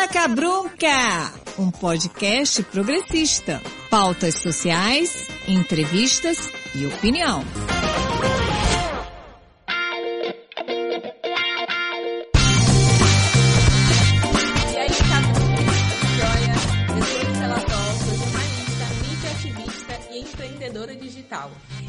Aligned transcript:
Fala 0.00 0.08
Cabrunca, 0.08 1.32
um 1.58 1.70
podcast 1.70 2.62
progressista. 2.62 3.60
Pautas 3.90 4.36
sociais, 4.36 5.28
entrevistas 5.46 6.50
e 6.74 6.86
opinião. 6.86 7.44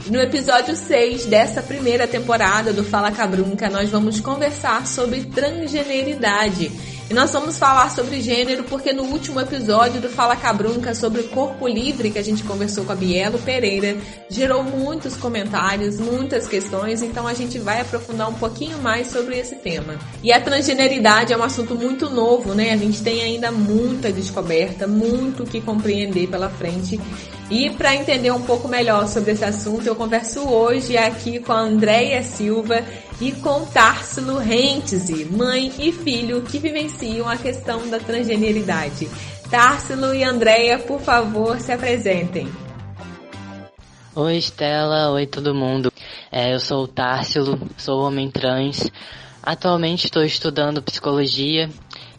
No 0.08 0.20
episódio 0.20 0.76
6 0.76 1.28
dessa 1.28 1.64
primeira 1.64 2.06
temporada 2.06 2.74
do 2.74 2.84
Fala 2.84 3.12
Cabrunca, 3.12 3.70
nós 3.70 3.90
vamos 3.90 4.20
conversar 4.20 4.86
sobre 4.86 5.24
transgeneridade. 5.24 6.91
E 7.12 7.14
nós 7.14 7.34
vamos 7.34 7.58
falar 7.58 7.92
sobre 7.92 8.22
gênero 8.22 8.64
porque 8.64 8.94
no 8.94 9.04
último 9.04 9.42
episódio 9.42 10.00
do 10.00 10.08
Fala 10.08 10.34
Cabrunca 10.34 10.96
sobre 10.96 11.24
corpo 11.24 11.68
livre 11.68 12.10
que 12.10 12.18
a 12.18 12.24
gente 12.24 12.42
conversou 12.42 12.86
com 12.86 12.94
a 12.94 12.96
Bielo 12.96 13.38
Pereira, 13.40 13.98
gerou 14.30 14.64
muitos 14.64 15.18
comentários, 15.18 16.00
muitas 16.00 16.48
questões, 16.48 17.02
então 17.02 17.28
a 17.28 17.34
gente 17.34 17.60
vai 17.60 17.82
aprofundar 17.82 18.30
um 18.30 18.36
pouquinho 18.36 18.78
mais 18.78 19.08
sobre 19.08 19.38
esse 19.38 19.58
tema. 19.58 20.00
E 20.24 20.32
a 20.32 20.40
transgeneridade 20.40 21.34
é 21.34 21.38
um 21.38 21.44
assunto 21.44 21.76
muito 21.76 22.10
novo, 22.10 22.54
né? 22.54 22.72
A 22.72 22.78
gente 22.78 23.04
tem 23.04 23.22
ainda 23.22 23.52
muita 23.52 24.10
descoberta, 24.10 24.88
muito 24.88 25.44
o 25.44 25.46
que 25.46 25.60
compreender 25.60 26.30
pela 26.30 26.48
frente. 26.50 26.98
E 27.50 27.70
para 27.72 27.94
entender 27.94 28.32
um 28.32 28.44
pouco 28.44 28.70
melhor 28.70 29.10
sobre 29.10 29.34
esse 29.34 29.44
assunto, 29.44 29.86
eu 29.86 29.98
converso 29.98 30.48
hoje 30.48 30.96
aqui 30.96 31.42
com 31.42 31.52
a 31.52 31.60
Andréia 31.60 32.24
Silva 32.24 32.82
e 33.22 33.32
com 33.34 33.64
Társilo 33.66 34.40
Rentzi, 34.40 35.26
mãe 35.26 35.72
e 35.78 35.92
filho 35.92 36.42
que 36.42 36.58
vivenciam 36.58 37.30
a 37.30 37.38
questão 37.38 37.88
da 37.88 38.00
transgeneridade. 38.00 39.08
Társilo 39.48 40.16
e 40.16 40.24
Andréia, 40.24 40.80
por 40.80 41.00
favor, 41.00 41.60
se 41.60 41.72
apresentem. 41.72 42.52
Oi 44.16 44.38
Estela, 44.38 45.12
oi 45.12 45.28
todo 45.28 45.54
mundo. 45.54 45.94
É, 46.32 46.52
eu 46.52 46.60
sou 46.60 46.86
o 46.86 46.88
Társilo, 46.88 47.60
sou 47.78 48.02
homem 48.02 48.32
trans. 48.32 48.90
Atualmente 49.44 50.06
estou 50.06 50.24
estudando 50.24 50.82
psicologia 50.82 51.70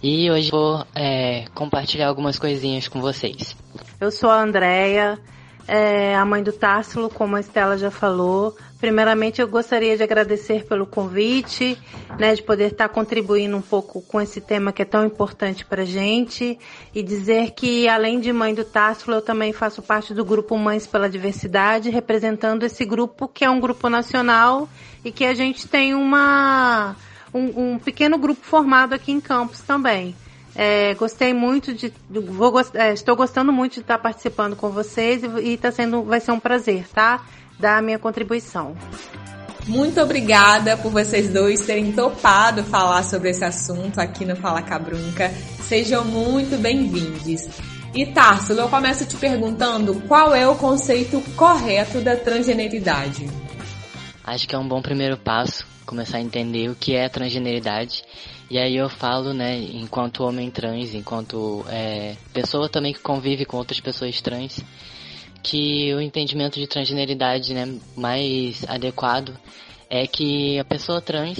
e 0.00 0.30
hoje 0.30 0.52
vou 0.52 0.86
é, 0.94 1.46
compartilhar 1.52 2.06
algumas 2.06 2.38
coisinhas 2.38 2.86
com 2.86 3.00
vocês. 3.00 3.56
Eu 4.00 4.12
sou 4.12 4.30
a 4.30 4.40
Andrea, 4.40 5.18
é, 5.66 6.14
a 6.14 6.24
mãe 6.24 6.44
do 6.44 6.52
Társilo, 6.52 7.10
como 7.10 7.34
a 7.34 7.40
Estela 7.40 7.76
já 7.76 7.90
falou. 7.90 8.56
Primeiramente, 8.82 9.40
eu 9.40 9.46
gostaria 9.46 9.96
de 9.96 10.02
agradecer 10.02 10.64
pelo 10.64 10.84
convite, 10.84 11.78
né, 12.18 12.34
de 12.34 12.42
poder 12.42 12.72
estar 12.72 12.88
contribuindo 12.88 13.56
um 13.56 13.62
pouco 13.62 14.02
com 14.02 14.20
esse 14.20 14.40
tema 14.40 14.72
que 14.72 14.82
é 14.82 14.84
tão 14.84 15.06
importante 15.06 15.64
para 15.64 15.84
gente 15.84 16.58
e 16.92 17.00
dizer 17.00 17.52
que, 17.52 17.86
além 17.86 18.18
de 18.18 18.32
mãe 18.32 18.52
do 18.52 18.64
Társilo, 18.64 19.14
eu 19.14 19.22
também 19.22 19.52
faço 19.52 19.80
parte 19.82 20.12
do 20.12 20.24
grupo 20.24 20.58
Mães 20.58 20.84
pela 20.84 21.08
Diversidade, 21.08 21.90
representando 21.90 22.64
esse 22.64 22.84
grupo 22.84 23.28
que 23.28 23.44
é 23.44 23.50
um 23.50 23.60
grupo 23.60 23.88
nacional 23.88 24.68
e 25.04 25.12
que 25.12 25.24
a 25.26 25.32
gente 25.32 25.68
tem 25.68 25.94
uma 25.94 26.96
um, 27.32 27.74
um 27.74 27.78
pequeno 27.78 28.18
grupo 28.18 28.44
formado 28.44 28.94
aqui 28.94 29.12
em 29.12 29.20
Campos 29.20 29.60
também. 29.60 30.12
É, 30.56 30.94
gostei 30.94 31.32
muito 31.32 31.72
de, 31.72 31.92
vou, 32.10 32.52
é, 32.74 32.92
estou 32.92 33.14
gostando 33.14 33.52
muito 33.52 33.74
de 33.74 33.80
estar 33.82 33.98
participando 33.98 34.56
com 34.56 34.70
vocês 34.70 35.22
e, 35.22 35.52
e 35.52 35.56
tá 35.56 35.70
sendo, 35.70 36.02
vai 36.02 36.18
ser 36.18 36.32
um 36.32 36.40
prazer, 36.40 36.88
tá? 36.88 37.22
Dar 37.58 37.78
a 37.78 37.82
minha 37.82 37.98
contribuição. 37.98 38.76
Muito 39.66 40.00
obrigada 40.00 40.76
por 40.76 40.90
vocês 40.90 41.32
dois 41.32 41.64
terem 41.64 41.92
topado 41.92 42.64
falar 42.64 43.04
sobre 43.04 43.30
esse 43.30 43.44
assunto 43.44 44.00
aqui 44.00 44.24
no 44.24 44.34
Fala 44.34 44.60
Cabrunca. 44.62 45.30
Sejam 45.60 46.04
muito 46.04 46.60
bem-vindos. 46.60 47.48
E 47.94 48.06
Társilo, 48.06 48.60
eu 48.60 48.68
começo 48.68 49.06
te 49.06 49.16
perguntando 49.16 50.00
qual 50.08 50.34
é 50.34 50.48
o 50.48 50.56
conceito 50.56 51.20
correto 51.36 52.00
da 52.00 52.16
transgeneridade. 52.16 53.28
Acho 54.24 54.48
que 54.48 54.54
é 54.54 54.58
um 54.58 54.66
bom 54.66 54.82
primeiro 54.82 55.16
passo 55.16 55.66
começar 55.84 56.18
a 56.18 56.20
entender 56.20 56.70
o 56.70 56.74
que 56.74 56.94
é 56.94 57.08
transgeneridade. 57.08 58.02
E 58.50 58.58
aí 58.58 58.76
eu 58.76 58.88
falo, 58.88 59.32
né, 59.32 59.56
enquanto 59.58 60.24
homem 60.24 60.50
trans, 60.50 60.94
enquanto 60.94 61.64
é, 61.68 62.16
pessoa 62.32 62.68
também 62.68 62.92
que 62.92 63.00
convive 63.00 63.44
com 63.44 63.56
outras 63.56 63.80
pessoas 63.80 64.20
trans, 64.20 64.60
que 65.42 65.92
o 65.94 66.00
entendimento 66.00 66.58
de 66.58 66.66
transgeneridade 66.66 67.52
né, 67.52 67.78
mais 67.96 68.64
adequado 68.68 69.36
é 69.90 70.06
que 70.06 70.58
a 70.58 70.64
pessoa 70.64 71.00
trans 71.00 71.38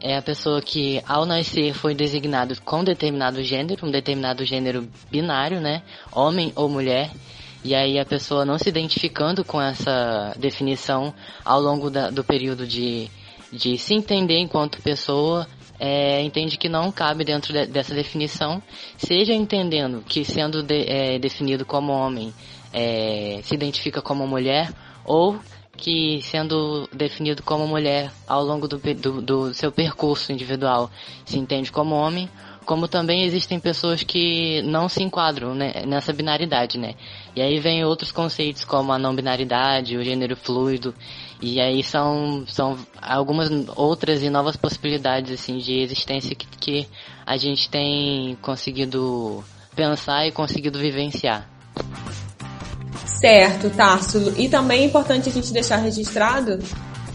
é 0.00 0.16
a 0.18 0.22
pessoa 0.22 0.60
que 0.60 1.02
ao 1.08 1.24
nascer 1.24 1.72
foi 1.72 1.94
designado 1.94 2.60
com 2.62 2.84
determinado 2.84 3.42
gênero, 3.42 3.86
um 3.86 3.90
determinado 3.90 4.44
gênero 4.44 4.86
binário, 5.10 5.60
né, 5.60 5.82
homem 6.12 6.52
ou 6.54 6.68
mulher, 6.68 7.10
e 7.64 7.74
aí 7.74 7.98
a 7.98 8.04
pessoa 8.04 8.44
não 8.44 8.58
se 8.58 8.68
identificando 8.68 9.42
com 9.42 9.60
essa 9.60 10.34
definição 10.38 11.14
ao 11.42 11.58
longo 11.58 11.88
da, 11.88 12.10
do 12.10 12.22
período 12.22 12.66
de, 12.66 13.08
de 13.50 13.78
se 13.78 13.94
entender 13.94 14.38
enquanto 14.38 14.82
pessoa, 14.82 15.46
é, 15.80 16.20
entende 16.20 16.58
que 16.58 16.68
não 16.68 16.92
cabe 16.92 17.24
dentro 17.24 17.54
de, 17.54 17.66
dessa 17.66 17.94
definição, 17.94 18.62
seja 18.98 19.32
entendendo 19.32 20.04
que 20.06 20.22
sendo 20.22 20.62
de, 20.62 20.84
é, 20.86 21.18
definido 21.18 21.64
como 21.64 21.92
homem 21.92 22.32
é, 22.74 23.40
se 23.44 23.54
identifica 23.54 24.02
como 24.02 24.26
mulher, 24.26 24.70
ou 25.04 25.38
que 25.76 26.20
sendo 26.22 26.88
definido 26.92 27.42
como 27.42 27.66
mulher 27.66 28.10
ao 28.26 28.44
longo 28.44 28.66
do, 28.66 28.78
do, 28.78 29.22
do 29.22 29.54
seu 29.54 29.72
percurso 29.72 30.32
individual 30.32 30.90
se 31.24 31.38
entende 31.38 31.70
como 31.70 31.94
homem, 31.94 32.28
como 32.64 32.88
também 32.88 33.24
existem 33.24 33.60
pessoas 33.60 34.02
que 34.02 34.62
não 34.62 34.88
se 34.88 35.02
enquadram 35.02 35.54
né, 35.54 35.84
nessa 35.86 36.12
binaridade, 36.12 36.78
né? 36.78 36.94
E 37.36 37.42
aí 37.42 37.60
vem 37.60 37.84
outros 37.84 38.10
conceitos 38.10 38.64
como 38.64 38.92
a 38.92 38.98
não 38.98 39.14
binaridade, 39.14 39.96
o 39.96 40.02
gênero 40.02 40.34
fluido, 40.34 40.94
e 41.42 41.60
aí 41.60 41.82
são, 41.82 42.44
são 42.46 42.78
algumas 43.00 43.50
outras 43.76 44.22
e 44.22 44.30
novas 44.30 44.56
possibilidades 44.56 45.32
assim 45.32 45.58
de 45.58 45.80
existência 45.80 46.34
que, 46.34 46.46
que 46.58 46.88
a 47.26 47.36
gente 47.36 47.68
tem 47.68 48.36
conseguido 48.40 49.44
pensar 49.76 50.26
e 50.26 50.32
conseguido 50.32 50.78
vivenciar. 50.78 51.48
Certo, 53.24 53.70
Társilo. 53.70 54.34
E 54.36 54.50
também 54.50 54.82
é 54.82 54.84
importante 54.84 55.30
a 55.30 55.32
gente 55.32 55.50
deixar 55.50 55.78
registrado 55.78 56.58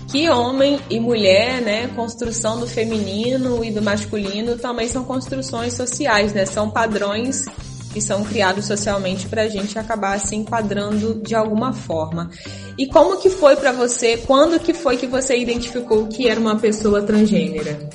que 0.07 0.27
homem 0.27 0.79
e 0.89 0.99
mulher, 0.99 1.61
né, 1.61 1.87
construção 1.89 2.59
do 2.59 2.65
feminino 2.65 3.63
e 3.63 3.69
do 3.69 3.79
masculino 3.79 4.57
também 4.57 4.87
são 4.87 5.03
construções 5.03 5.75
sociais, 5.75 6.33
né, 6.33 6.47
são 6.47 6.71
padrões 6.71 7.45
que 7.93 8.01
são 8.01 8.23
criados 8.23 8.65
socialmente 8.65 9.27
para 9.27 9.43
a 9.43 9.47
gente 9.47 9.77
acabar 9.77 10.19
se 10.19 10.35
enquadrando 10.35 11.21
de 11.21 11.35
alguma 11.35 11.73
forma. 11.73 12.31
E 12.75 12.87
como 12.87 13.19
que 13.19 13.29
foi 13.29 13.55
para 13.55 13.71
você? 13.71 14.17
Quando 14.17 14.59
que 14.59 14.73
foi 14.73 14.97
que 14.97 15.05
você 15.05 15.37
identificou 15.37 16.07
que 16.07 16.27
era 16.27 16.39
uma 16.39 16.55
pessoa 16.55 17.03
transgênera? 17.03 17.87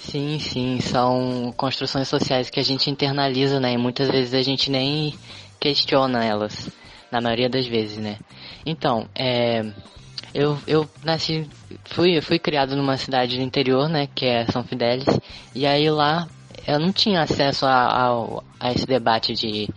Sim, 0.00 0.40
sim, 0.40 0.80
são 0.80 1.54
construções 1.56 2.08
sociais 2.08 2.50
que 2.50 2.58
a 2.58 2.64
gente 2.64 2.90
internaliza, 2.90 3.60
né? 3.60 3.74
E 3.74 3.78
muitas 3.78 4.10
vezes 4.10 4.34
a 4.34 4.42
gente 4.42 4.68
nem 4.68 5.14
questiona 5.60 6.24
elas, 6.24 6.68
na 7.14 7.20
maioria 7.20 7.48
das 7.48 7.66
vezes, 7.66 7.98
né? 7.98 8.18
Então, 8.66 9.08
é, 9.14 9.64
eu, 10.34 10.58
eu 10.66 10.88
nasci, 11.04 11.48
fui, 11.84 12.20
fui 12.20 12.38
criado 12.38 12.74
numa 12.74 12.96
cidade 12.96 13.36
do 13.36 13.42
interior, 13.42 13.88
né, 13.88 14.08
que 14.12 14.26
é 14.26 14.44
São 14.46 14.64
Fidélis, 14.64 15.06
e 15.54 15.64
aí 15.64 15.88
lá 15.88 16.28
eu 16.66 16.78
não 16.80 16.92
tinha 16.92 17.22
acesso 17.22 17.66
a, 17.66 17.86
a, 17.86 18.42
a 18.58 18.72
esse 18.72 18.86
debate 18.86 19.32
de, 19.34 19.68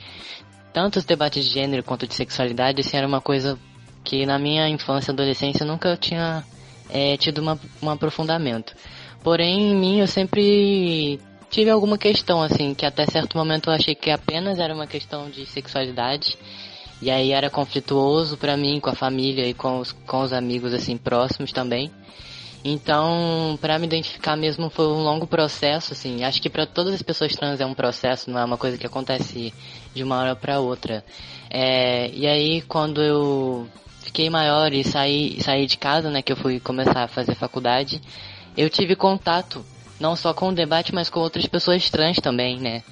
tanto 0.74 0.98
os 0.98 1.06
debates 1.06 1.46
de 1.46 1.52
gênero 1.52 1.84
quanto 1.84 2.08
de 2.08 2.16
sexualidade, 2.16 2.81
assim, 2.81 2.98
era 2.98 3.08
uma 3.08 3.22
coisa 3.22 3.58
que 4.04 4.25
na 4.25 4.40
minha 4.40 4.68
infância 4.68 5.12
e 5.12 5.14
adolescência 5.14 5.64
eu 5.64 5.68
nunca 5.68 5.96
tinha 5.96 6.44
é, 6.90 7.18
tido 7.18 7.40
uma, 7.40 7.59
um 7.81 7.90
aprofundamento. 7.90 8.74
Porém, 9.24 9.72
em 9.72 9.75
mim 9.75 10.00
eu 10.00 10.07
sempre 10.07 11.19
tive 11.50 11.69
alguma 11.69 11.98
questão, 11.98 12.42
assim, 12.42 12.74
que 12.74 12.86
até 12.86 13.06
certo 13.06 13.38
momento 13.38 13.69
eu 13.69 13.74
achei 13.74 13.94
que 13.94 14.10
apenas 14.10 14.60
era 14.60 14.74
uma 14.74 14.88
questão 14.88 15.30
de 15.30 15.45
sexualidade, 15.45 16.38
e 17.02 17.12
aí 17.12 17.32
era 17.32 17.50
conflituoso 17.50 18.38
para 18.38 18.58
mim, 18.58 18.80
com 18.80 18.90
a 18.90 18.96
família 18.96 19.48
e 19.48 19.54
com 19.54 19.80
os, 19.80 19.92
com 19.92 20.22
os 20.22 20.34
amigos 20.34 20.74
assim 20.74 20.98
próximos 20.98 21.52
também. 21.52 21.92
Então, 22.64 23.58
para 23.62 23.78
me 23.80 23.86
identificar 23.86 24.36
mesmo 24.36 24.70
foi 24.70 24.88
um 24.88 25.04
longo 25.04 25.28
processo, 25.28 25.94
assim. 25.94 26.24
Acho 26.24 26.42
que 26.42 26.50
para 26.50 26.66
todas 26.66 26.94
as 26.94 27.02
pessoas 27.02 27.34
trans 27.34 27.62
é 27.62 27.66
um 27.66 27.74
processo, 27.74 28.30
não 28.30 28.40
é 28.40 28.44
uma 28.44 28.58
coisa 28.58 28.78
que 28.78 28.86
acontece 28.86 29.54
de 29.94 30.04
uma 30.04 30.18
hora 30.18 30.36
para 30.36 30.60
outra. 30.60 31.04
É, 31.50 32.10
e 32.14 32.28
aí, 32.28 32.62
quando 32.64 33.02
eu 33.02 33.68
fiquei 34.02 34.30
maior 34.30 34.74
e 34.74 34.84
saí, 34.84 35.38
saí 35.42 35.66
de 35.66 35.78
casa, 35.78 36.10
né, 36.10 36.22
que 36.22 36.32
eu 36.32 36.36
fui 36.36 36.60
começar 36.60 37.04
a 37.04 37.08
fazer 37.08 37.36
faculdade, 37.36 38.02
eu 38.58 38.70
tive 38.70 38.96
contato 38.96 39.64
não 40.00 40.16
só 40.16 40.34
com 40.34 40.50
o 40.50 40.54
debate, 40.54 40.94
mas 40.94 41.10
com 41.10 41.20
outras 41.20 41.46
pessoas 41.48 41.90
trans 41.90 42.18
também, 42.18 42.60
né? 42.60 42.84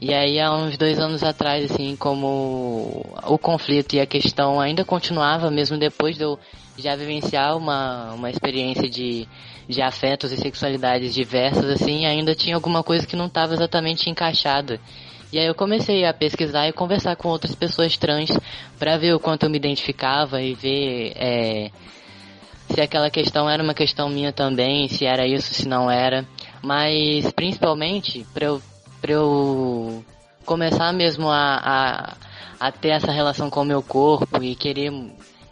E 0.00 0.12
aí 0.12 0.40
há 0.40 0.52
uns 0.52 0.76
dois 0.76 0.98
anos 0.98 1.22
atrás, 1.22 1.70
assim, 1.70 1.96
como 1.96 3.04
o 3.24 3.38
conflito 3.38 3.94
e 3.94 4.00
a 4.00 4.06
questão 4.06 4.60
ainda 4.60 4.84
continuava, 4.84 5.50
mesmo 5.50 5.78
depois 5.78 6.16
de 6.16 6.22
eu 6.22 6.38
já 6.76 6.96
vivenciar 6.96 7.56
uma, 7.56 8.12
uma 8.14 8.30
experiência 8.30 8.88
de, 8.88 9.28
de 9.68 9.80
afetos 9.80 10.32
e 10.32 10.36
sexualidades 10.36 11.14
diversas, 11.14 11.66
assim, 11.66 12.06
ainda 12.06 12.34
tinha 12.34 12.54
alguma 12.54 12.82
coisa 12.82 13.06
que 13.06 13.16
não 13.16 13.26
estava 13.26 13.54
exatamente 13.54 14.10
encaixada. 14.10 14.80
E 15.32 15.38
aí 15.38 15.46
eu 15.46 15.54
comecei 15.54 16.04
a 16.04 16.14
pesquisar 16.14 16.68
e 16.68 16.72
conversar 16.72 17.16
com 17.16 17.28
outras 17.28 17.54
pessoas 17.54 17.96
trans 17.96 18.30
para 18.78 18.96
ver 18.96 19.14
o 19.14 19.20
quanto 19.20 19.44
eu 19.44 19.50
me 19.50 19.56
identificava 19.56 20.40
e 20.40 20.54
ver 20.54 21.12
é, 21.16 21.70
se 22.68 22.80
aquela 22.80 23.10
questão 23.10 23.48
era 23.48 23.62
uma 23.62 23.74
questão 23.74 24.08
minha 24.08 24.32
também, 24.32 24.88
se 24.88 25.04
era 25.04 25.26
isso, 25.26 25.52
se 25.52 25.68
não 25.68 25.90
era. 25.90 26.26
Mas 26.64 27.30
principalmente 27.32 28.26
para 28.32 28.46
eu, 28.46 28.62
eu 29.06 30.04
começar 30.46 30.94
mesmo 30.94 31.28
a, 31.28 31.60
a, 31.62 32.14
a, 32.58 32.72
ter 32.72 32.88
essa 32.88 33.12
relação 33.12 33.50
com 33.50 33.60
o 33.60 33.66
meu 33.66 33.82
corpo 33.82 34.42
e 34.42 34.54
querer 34.54 34.90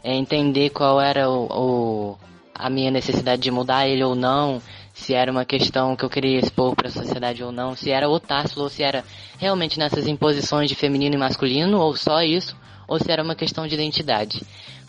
é, 0.02 0.14
entender 0.14 0.70
qual 0.70 0.98
era 0.98 1.28
o, 1.28 1.44
o, 1.50 2.18
a 2.54 2.70
minha 2.70 2.90
necessidade 2.90 3.42
de 3.42 3.50
mudar 3.50 3.86
ele 3.86 4.02
ou 4.02 4.14
não, 4.14 4.62
se 4.94 5.12
era 5.12 5.30
uma 5.30 5.44
questão 5.44 5.94
que 5.94 6.02
eu 6.02 6.08
queria 6.08 6.38
expor 6.38 6.74
para 6.74 6.88
a 6.88 6.90
sociedade 6.90 7.44
ou 7.44 7.52
não, 7.52 7.76
se 7.76 7.90
era 7.90 8.08
o 8.08 8.18
Tássilo 8.18 8.62
ou 8.62 8.70
se 8.70 8.82
era 8.82 9.04
realmente 9.38 9.78
nessas 9.78 10.06
imposições 10.06 10.70
de 10.70 10.74
feminino 10.74 11.14
e 11.14 11.18
masculino 11.18 11.78
ou 11.78 11.94
só 11.94 12.22
isso, 12.22 12.56
ou 12.88 12.98
se 12.98 13.12
era 13.12 13.22
uma 13.22 13.34
questão 13.34 13.66
de 13.66 13.74
identidade. 13.74 14.42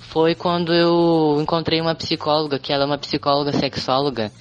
Foi 0.09 0.35
quando 0.35 0.73
eu 0.73 1.39
encontrei 1.41 1.81
uma 1.81 1.95
psicóloga, 1.95 2.59
que 2.59 2.71
ela 2.71 2.83
é 2.83 2.85
uma 2.85 2.97
psicóloga 2.97 3.51
sexóloga, 3.51 4.31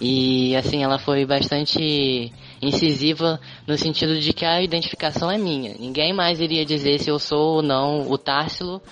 e 0.00 0.54
assim, 0.56 0.82
ela 0.82 0.98
foi 0.98 1.24
bastante 1.24 2.32
incisiva 2.60 3.40
no 3.66 3.78
sentido 3.78 4.18
de 4.18 4.32
que 4.32 4.44
a 4.44 4.60
identificação 4.60 5.30
é 5.30 5.38
minha. 5.38 5.74
Ninguém 5.78 6.12
mais 6.12 6.40
iria 6.40 6.64
dizer 6.64 6.98
se 6.98 7.08
eu 7.08 7.18
sou 7.18 7.56
ou 7.56 7.62
não 7.62 8.10
o 8.10 8.18
Társilo, 8.18 8.82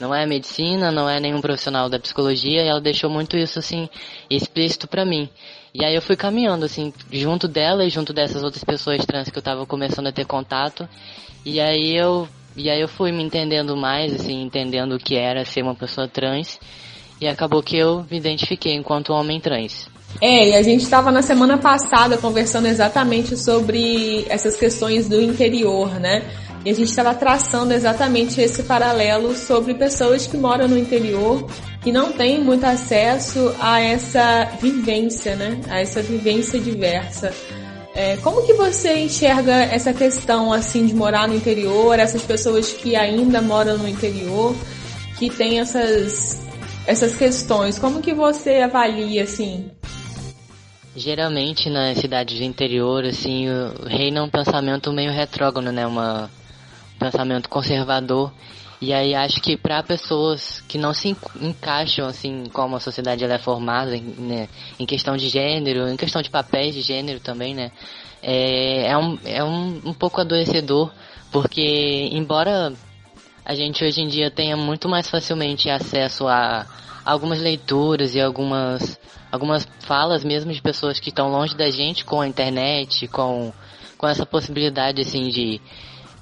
não 0.00 0.14
é 0.14 0.26
medicina, 0.26 0.90
não 0.90 1.08
é 1.08 1.18
nenhum 1.18 1.40
profissional 1.40 1.88
da 1.88 1.98
psicologia, 1.98 2.62
e 2.62 2.68
ela 2.68 2.80
deixou 2.80 3.08
muito 3.08 3.36
isso 3.36 3.58
assim 3.58 3.88
explícito 4.28 4.86
para 4.86 5.04
mim. 5.04 5.28
E 5.72 5.84
aí 5.84 5.94
eu 5.94 6.02
fui 6.02 6.16
caminhando, 6.16 6.64
assim, 6.64 6.92
junto 7.12 7.46
dela 7.46 7.84
e 7.84 7.90
junto 7.90 8.12
dessas 8.12 8.42
outras 8.42 8.64
pessoas 8.64 9.04
trans 9.04 9.28
que 9.28 9.38
eu 9.38 9.42
tava 9.42 9.66
começando 9.66 10.06
a 10.06 10.12
ter 10.12 10.24
contato. 10.24 10.88
E 11.44 11.60
aí 11.60 11.96
eu, 11.96 12.26
e 12.56 12.70
aí 12.70 12.80
eu 12.80 12.88
fui 12.88 13.12
me 13.12 13.22
entendendo 13.22 13.76
mais, 13.76 14.14
assim, 14.14 14.42
entendendo 14.42 14.94
o 14.94 14.98
que 14.98 15.14
era 15.14 15.44
ser 15.44 15.62
uma 15.62 15.74
pessoa 15.74 16.08
trans. 16.08 16.58
E 17.20 17.26
acabou 17.26 17.62
que 17.62 17.76
eu 17.76 18.04
me 18.10 18.16
identifiquei 18.16 18.74
enquanto 18.74 19.12
homem 19.12 19.40
trans. 19.40 19.88
É, 20.20 20.50
e 20.50 20.54
a 20.54 20.62
gente 20.62 20.82
estava 20.82 21.10
na 21.10 21.20
semana 21.20 21.58
passada 21.58 22.16
conversando 22.16 22.66
exatamente 22.66 23.36
sobre 23.36 24.24
essas 24.28 24.56
questões 24.56 25.08
do 25.08 25.20
interior, 25.20 26.00
né? 26.00 26.22
E 26.64 26.70
a 26.70 26.74
gente 26.74 26.88
estava 26.88 27.14
traçando 27.14 27.72
exatamente 27.72 28.40
esse 28.40 28.62
paralelo 28.64 29.34
sobre 29.34 29.74
pessoas 29.74 30.26
que 30.26 30.36
moram 30.36 30.66
no 30.66 30.76
interior 30.76 31.46
que 31.80 31.92
não 31.92 32.12
têm 32.12 32.42
muito 32.42 32.64
acesso 32.64 33.54
a 33.60 33.80
essa 33.80 34.44
vivência, 34.60 35.36
né? 35.36 35.60
A 35.68 35.80
essa 35.80 36.02
vivência 36.02 36.58
diversa. 36.58 37.32
É, 37.96 38.18
como 38.18 38.44
que 38.44 38.52
você 38.52 38.98
enxerga 38.98 39.54
essa 39.54 39.94
questão 39.94 40.52
assim 40.52 40.84
de 40.84 40.94
morar 40.94 41.26
no 41.26 41.34
interior, 41.34 41.98
essas 41.98 42.20
pessoas 42.22 42.70
que 42.70 42.94
ainda 42.94 43.40
moram 43.40 43.78
no 43.78 43.88
interior, 43.88 44.54
que 45.18 45.30
têm 45.30 45.60
essas 45.60 46.38
essas 46.86 47.16
questões? 47.16 47.78
Como 47.78 48.02
que 48.02 48.12
você 48.12 48.56
avalia 48.56 49.22
assim? 49.22 49.70
Geralmente 50.94 51.70
nas 51.70 51.96
cidades 51.96 52.38
do 52.38 52.44
interior, 52.44 53.02
assim, 53.02 53.46
reina 53.86 54.22
um 54.22 54.28
pensamento 54.28 54.92
meio 54.92 55.10
retrógrado, 55.10 55.72
né? 55.72 55.86
Uma 55.86 56.30
pensamento 56.98 57.48
conservador. 57.48 58.32
E 58.80 58.92
aí 58.92 59.14
acho 59.14 59.40
que 59.40 59.56
para 59.56 59.82
pessoas 59.82 60.60
que 60.68 60.76
não 60.76 60.92
se 60.92 61.16
encaixam 61.40 62.06
assim 62.06 62.44
como 62.52 62.76
a 62.76 62.80
sociedade 62.80 63.24
ela 63.24 63.34
é 63.34 63.38
formada, 63.38 63.92
né, 63.96 64.48
em 64.78 64.84
questão 64.84 65.16
de 65.16 65.28
gênero, 65.28 65.88
em 65.88 65.96
questão 65.96 66.20
de 66.20 66.28
papéis 66.28 66.74
de 66.74 66.82
gênero 66.82 67.18
também, 67.18 67.54
né, 67.54 67.72
é, 68.22 68.88
é, 68.88 68.98
um, 68.98 69.18
é 69.24 69.42
um, 69.42 69.80
um 69.86 69.94
pouco 69.94 70.20
adoecedor, 70.20 70.92
porque 71.32 72.10
embora 72.12 72.74
a 73.44 73.54
gente 73.54 73.82
hoje 73.82 74.02
em 74.02 74.08
dia 74.08 74.30
tenha 74.30 74.56
muito 74.56 74.88
mais 74.88 75.08
facilmente 75.08 75.70
acesso 75.70 76.26
a 76.28 76.66
algumas 77.04 77.40
leituras 77.40 78.14
e 78.14 78.20
algumas, 78.20 78.98
algumas 79.30 79.66
falas 79.80 80.24
mesmo 80.24 80.52
de 80.52 80.60
pessoas 80.60 80.98
que 80.98 81.10
estão 81.10 81.30
longe 81.30 81.56
da 81.56 81.70
gente 81.70 82.04
com 82.04 82.20
a 82.20 82.26
internet, 82.26 83.06
com, 83.06 83.52
com 83.96 84.08
essa 84.08 84.26
possibilidade 84.26 85.00
assim 85.00 85.28
de 85.28 85.60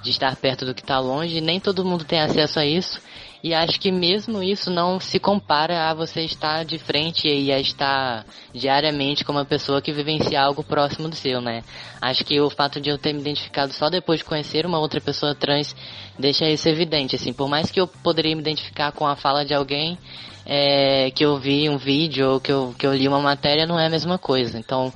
de 0.04 0.10
estar 0.10 0.36
perto 0.36 0.66
do 0.66 0.74
que 0.74 0.82
está 0.82 1.00
longe, 1.00 1.40
nem 1.40 1.58
todo 1.58 1.84
mundo 1.84 2.04
tem 2.04 2.20
acesso 2.20 2.60
a 2.60 2.66
isso. 2.66 3.00
E 3.42 3.52
acho 3.52 3.78
que 3.78 3.92
mesmo 3.92 4.42
isso 4.42 4.70
não 4.70 4.98
se 4.98 5.18
compara 5.18 5.90
a 5.90 5.94
você 5.94 6.22
estar 6.22 6.64
de 6.64 6.78
frente 6.78 7.28
e 7.28 7.52
a 7.52 7.58
estar 7.58 8.24
diariamente 8.54 9.22
com 9.22 9.32
uma 9.32 9.44
pessoa 9.44 9.82
que 9.82 9.92
vivencia 9.92 10.40
algo 10.40 10.64
próximo 10.64 11.10
do 11.10 11.14
seu, 11.14 11.42
né? 11.42 11.62
Acho 12.00 12.24
que 12.24 12.40
o 12.40 12.48
fato 12.48 12.80
de 12.80 12.88
eu 12.88 12.96
ter 12.96 13.12
me 13.12 13.20
identificado 13.20 13.72
só 13.74 13.90
depois 13.90 14.20
de 14.20 14.24
conhecer 14.24 14.64
uma 14.64 14.78
outra 14.78 14.98
pessoa 14.98 15.34
trans 15.34 15.76
deixa 16.18 16.48
isso 16.48 16.68
evidente, 16.70 17.16
assim. 17.16 17.34
Por 17.34 17.48
mais 17.48 17.70
que 17.70 17.78
eu 17.78 17.86
poderia 17.86 18.34
me 18.34 18.40
identificar 18.40 18.92
com 18.92 19.06
a 19.06 19.14
fala 19.14 19.44
de 19.44 19.52
alguém 19.52 19.98
é, 20.46 21.10
que 21.10 21.24
eu 21.24 21.38
vi 21.38 21.68
um 21.68 21.76
vídeo 21.76 22.32
ou 22.32 22.40
que 22.40 22.50
eu, 22.50 22.74
que 22.78 22.86
eu 22.86 22.94
li 22.94 23.06
uma 23.06 23.20
matéria, 23.20 23.66
não 23.66 23.78
é 23.78 23.86
a 23.86 23.90
mesma 23.90 24.16
coisa. 24.16 24.58
Então, 24.58 24.90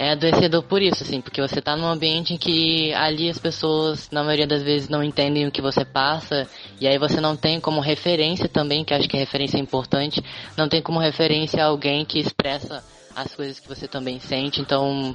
é 0.00 0.12
adoecedor 0.12 0.62
por 0.62 0.80
isso, 0.80 1.02
assim, 1.02 1.20
porque 1.20 1.42
você 1.42 1.60
tá 1.60 1.76
num 1.76 1.86
ambiente 1.86 2.32
em 2.32 2.38
que 2.38 2.90
ali 2.94 3.28
as 3.28 3.38
pessoas, 3.38 4.08
na 4.10 4.24
maioria 4.24 4.46
das 4.46 4.62
vezes, 4.62 4.88
não 4.88 5.04
entendem 5.04 5.46
o 5.46 5.50
que 5.50 5.60
você 5.60 5.84
passa, 5.84 6.48
e 6.80 6.88
aí 6.88 6.96
você 6.96 7.20
não 7.20 7.36
tem 7.36 7.60
como 7.60 7.82
referência 7.82 8.48
também, 8.48 8.82
que 8.82 8.94
acho 8.94 9.06
que 9.06 9.18
a 9.18 9.20
referência 9.20 9.58
é 9.58 9.60
importante, 9.60 10.24
não 10.56 10.70
tem 10.70 10.80
como 10.80 10.98
referência 10.98 11.62
alguém 11.62 12.06
que 12.06 12.18
expressa 12.18 12.82
as 13.14 13.34
coisas 13.34 13.60
que 13.60 13.68
você 13.68 13.86
também 13.86 14.18
sente, 14.18 14.62
então 14.62 15.14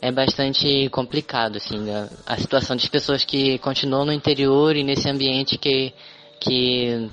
é 0.00 0.10
bastante 0.10 0.88
complicado, 0.88 1.56
assim, 1.56 1.90
a, 1.90 2.08
a 2.24 2.38
situação 2.38 2.76
de 2.76 2.88
pessoas 2.88 3.22
que 3.22 3.58
continuam 3.58 4.06
no 4.06 4.14
interior 4.14 4.76
e 4.76 4.82
nesse 4.82 5.10
ambiente 5.10 5.58
que, 5.58 5.92
que, 6.40 7.10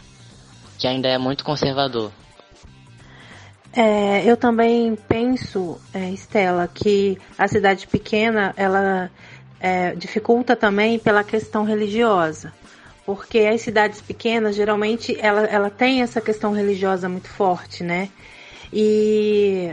que 0.79 0.87
ainda 0.87 1.09
é 1.09 1.17
muito 1.17 1.43
conservador. 1.43 2.13
É, 3.79 4.23
eu 4.25 4.35
também 4.35 4.95
penso, 5.07 5.79
é, 5.93 6.09
Estela, 6.09 6.67
que 6.67 7.15
a 7.37 7.47
cidade 7.47 7.85
pequena 7.85 8.51
ela 8.57 9.11
é, 9.59 9.93
dificulta 9.93 10.55
também 10.55 10.97
pela 10.97 11.23
questão 11.23 11.63
religiosa, 11.63 12.51
porque 13.05 13.37
as 13.41 13.61
cidades 13.61 14.01
pequenas 14.01 14.55
geralmente 14.55 15.15
ela, 15.21 15.41
ela 15.41 15.69
tem 15.69 16.01
essa 16.01 16.19
questão 16.19 16.53
religiosa 16.53 17.07
muito 17.07 17.29
forte, 17.29 17.83
né? 17.83 18.09
E 18.73 19.71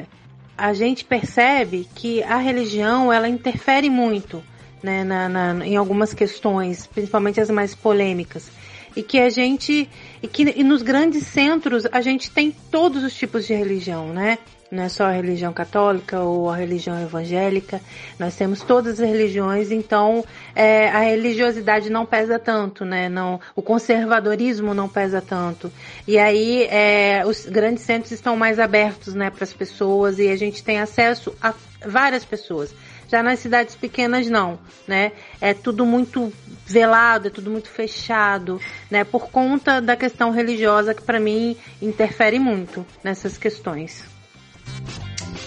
a 0.55 0.75
gente 0.75 1.03
percebe 1.03 1.89
que 1.95 2.23
a 2.25 2.37
religião 2.37 3.11
ela 3.11 3.27
interfere 3.27 3.89
muito 3.89 4.45
né, 4.83 5.03
na, 5.03 5.31
na, 5.31 5.67
em 5.67 5.77
algumas 5.77 6.13
questões, 6.13 6.87
principalmente 6.87 7.41
as 7.41 7.49
mais 7.49 7.75
polêmicas 7.75 8.51
e 8.97 9.03
que 9.03 9.19
a 9.19 9.29
gente 9.29 9.89
e 10.23 10.29
que 10.29 10.43
e 10.57 10.65
nos 10.65 10.83
grandes 10.83 11.27
centros 11.27 11.87
a 11.91 12.01
gente 12.01 12.31
tem 12.31 12.51
todos 12.71 13.03
os 13.03 13.15
tipos 13.15 13.47
de 13.47 13.55
religião, 13.55 14.09
né? 14.09 14.39
Não 14.71 14.83
é 14.83 14.89
só 14.89 15.05
a 15.05 15.13
religião 15.13 15.53
católica 15.53 16.21
ou 16.21 16.51
a 16.51 16.57
religião 16.57 17.01
evangélica, 17.01 17.81
nós 18.19 18.35
temos 18.35 18.61
todas 18.63 18.99
as 18.99 19.09
religiões, 19.09 19.71
então 19.71 20.25
é, 20.55 20.89
a 20.89 21.01
religiosidade 21.01 21.89
não 21.91 22.05
pesa 22.05 22.41
tanto, 22.41 22.85
né? 22.85 23.09
Não, 23.09 23.41
o 23.55 23.63
conservadorismo 23.63 24.75
não 24.75 24.89
pesa 24.89 25.21
tanto. 25.21 25.71
E 26.09 26.19
aí 26.19 26.65
é, 26.65 27.23
os 27.25 27.47
grandes 27.47 27.85
centros 27.85 28.11
estão 28.11 28.37
mais 28.37 28.59
abertos, 28.59 29.15
né, 29.15 29.31
para 29.31 29.45
as 29.45 29.53
pessoas 29.53 30.19
e 30.19 30.29
a 30.29 30.37
gente 30.37 30.65
tem 30.65 30.81
acesso 30.81 31.33
a 31.41 31.55
várias 31.87 32.25
pessoas. 32.25 32.75
Já 33.15 33.23
nas 33.23 33.39
cidades 33.39 33.77
pequenas 33.77 34.29
não, 34.29 34.59
né? 34.89 35.13
É 35.41 35.55
tudo 35.55 35.87
muito 35.87 36.33
velado, 36.67 37.29
é 37.29 37.31
tudo 37.31 37.49
muito 37.49 37.69
fechado, 37.69 38.61
né? 38.91 39.05
Por 39.05 39.31
conta 39.31 39.81
da 39.81 39.95
questão 39.95 40.33
religiosa 40.33 40.93
que 40.93 41.01
para 41.01 41.21
mim 41.21 41.57
interfere 41.81 42.41
muito 42.41 42.85
nessas 43.05 43.39
questões. 43.39 44.03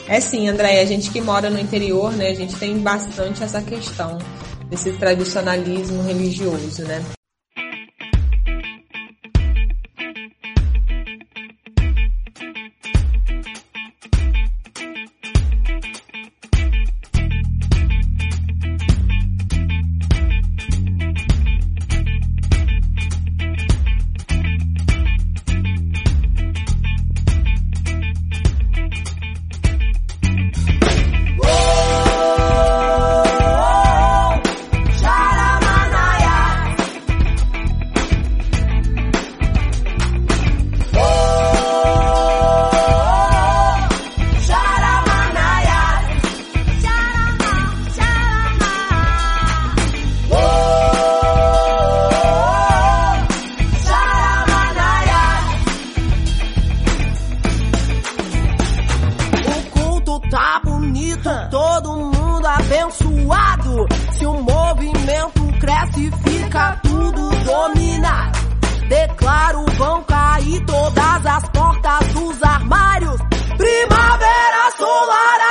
É 0.07 0.21
sim, 0.21 0.47
André, 0.47 0.79
a 0.79 0.85
gente 0.85 1.11
que 1.11 1.19
mora 1.19 1.49
no 1.49 1.59
interior, 1.59 2.13
né, 2.13 2.29
a 2.29 2.33
gente 2.33 2.55
tem 2.55 2.79
bastante 2.79 3.43
essa 3.43 3.61
questão 3.61 4.17
desse 4.69 4.93
tradicionalismo 4.93 6.01
religioso, 6.03 6.85
né? 6.85 7.16
Se 64.13 64.25
o 64.25 64.33
movimento 64.33 65.41
cresce, 65.59 66.11
fica 66.23 66.79
tudo 66.83 67.29
dominado. 67.43 68.37
Declaro, 68.87 69.65
vão 69.77 70.03
cair 70.03 70.65
todas 70.65 71.25
as 71.25 71.49
portas 71.49 72.07
dos 72.13 72.43
armários. 72.43 73.19
Primavera 73.57 74.71
solar, 74.77 75.46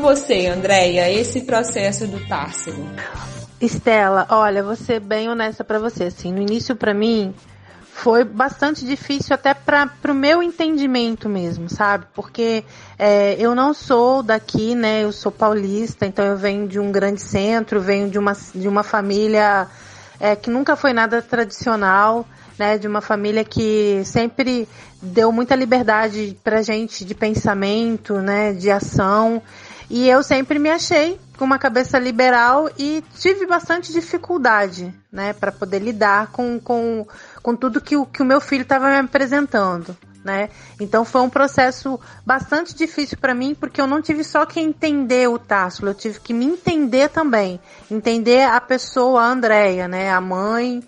você, 0.00 0.46
Andréia, 0.46 1.10
esse 1.10 1.42
processo 1.42 2.06
do 2.06 2.26
Társilo? 2.26 2.88
Estela, 3.60 4.26
olha, 4.30 4.62
vou 4.62 4.76
ser 4.76 5.00
bem 5.00 5.28
honesta 5.28 5.64
para 5.64 5.78
você. 5.78 6.04
Assim, 6.04 6.32
no 6.32 6.40
início, 6.40 6.76
para 6.76 6.92
mim, 6.92 7.34
foi 7.96 8.24
bastante 8.24 8.84
difícil 8.84 9.34
até 9.34 9.54
para 9.54 9.90
o 10.08 10.14
meu 10.14 10.42
entendimento 10.42 11.28
mesmo, 11.28 11.68
sabe? 11.68 12.06
Porque 12.14 12.62
é, 12.98 13.34
eu 13.38 13.54
não 13.54 13.72
sou 13.72 14.22
daqui, 14.22 14.74
né? 14.74 15.04
Eu 15.04 15.12
sou 15.12 15.32
paulista, 15.32 16.04
então 16.04 16.24
eu 16.24 16.36
venho 16.36 16.68
de 16.68 16.78
um 16.78 16.92
grande 16.92 17.22
centro, 17.22 17.80
venho 17.80 18.10
de 18.10 18.18
uma, 18.18 18.36
de 18.54 18.68
uma 18.68 18.82
família 18.82 19.66
é, 20.20 20.36
que 20.36 20.50
nunca 20.50 20.76
foi 20.76 20.92
nada 20.92 21.22
tradicional, 21.22 22.26
né? 22.58 22.76
De 22.76 22.86
uma 22.86 23.00
família 23.00 23.44
que 23.44 24.02
sempre 24.04 24.68
deu 25.00 25.32
muita 25.32 25.54
liberdade 25.54 26.36
pra 26.44 26.60
gente 26.60 27.04
de 27.04 27.14
pensamento, 27.14 28.14
né? 28.20 28.52
De 28.52 28.70
ação. 28.70 29.42
E 29.88 30.08
eu 30.08 30.22
sempre 30.22 30.58
me 30.58 30.70
achei 30.70 31.18
com 31.36 31.44
uma 31.44 31.58
cabeça 31.58 31.98
liberal 31.98 32.68
e 32.78 33.04
tive 33.18 33.46
bastante 33.46 33.92
dificuldade, 33.92 34.92
né, 35.12 35.32
para 35.32 35.52
poder 35.52 35.78
lidar 35.80 36.28
com, 36.32 36.58
com, 36.58 37.06
com 37.42 37.54
tudo 37.54 37.80
que 37.80 37.96
o, 37.96 38.06
que 38.06 38.22
o 38.22 38.24
meu 38.24 38.40
filho 38.40 38.62
estava 38.62 38.88
me 38.88 38.98
apresentando. 38.98 39.96
Né? 40.24 40.48
Então 40.80 41.04
foi 41.04 41.20
um 41.20 41.30
processo 41.30 42.00
bastante 42.24 42.74
difícil 42.74 43.16
para 43.16 43.32
mim, 43.32 43.54
porque 43.54 43.80
eu 43.80 43.86
não 43.86 44.02
tive 44.02 44.24
só 44.24 44.44
que 44.44 44.58
entender 44.58 45.28
o 45.28 45.38
Tássilo, 45.38 45.90
eu 45.90 45.94
tive 45.94 46.18
que 46.18 46.34
me 46.34 46.44
entender 46.44 47.08
também, 47.10 47.60
entender 47.88 48.42
a 48.42 48.60
pessoa, 48.60 49.22
a 49.22 49.28
Andrea, 49.28 49.86
né, 49.86 50.10
a 50.10 50.20
mãe 50.20 50.82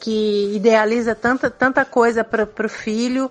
que 0.00 0.54
idealiza 0.54 1.14
tanta 1.14 1.50
tanta 1.50 1.84
coisa 1.84 2.24
para 2.24 2.64
o 2.64 2.68
filho 2.68 3.30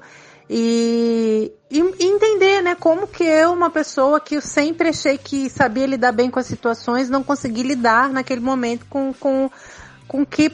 e, 0.49 1.51
e, 1.69 1.79
entender, 2.05 2.61
né, 2.61 2.75
como 2.75 3.05
que 3.05 3.23
eu, 3.23 3.51
uma 3.51 3.69
pessoa 3.69 4.19
que 4.19 4.35
eu 4.35 4.41
sempre 4.41 4.89
achei 4.89 5.17
que 5.17 5.49
sabia 5.49 5.85
lidar 5.85 6.13
bem 6.13 6.29
com 6.29 6.39
as 6.39 6.45
situações, 6.45 7.09
não 7.09 7.21
consegui 7.21 7.63
lidar 7.63 8.09
naquele 8.09 8.41
momento 8.41 8.85
com 8.89 9.13
com 9.13 9.49
com 10.07 10.25
que 10.25 10.51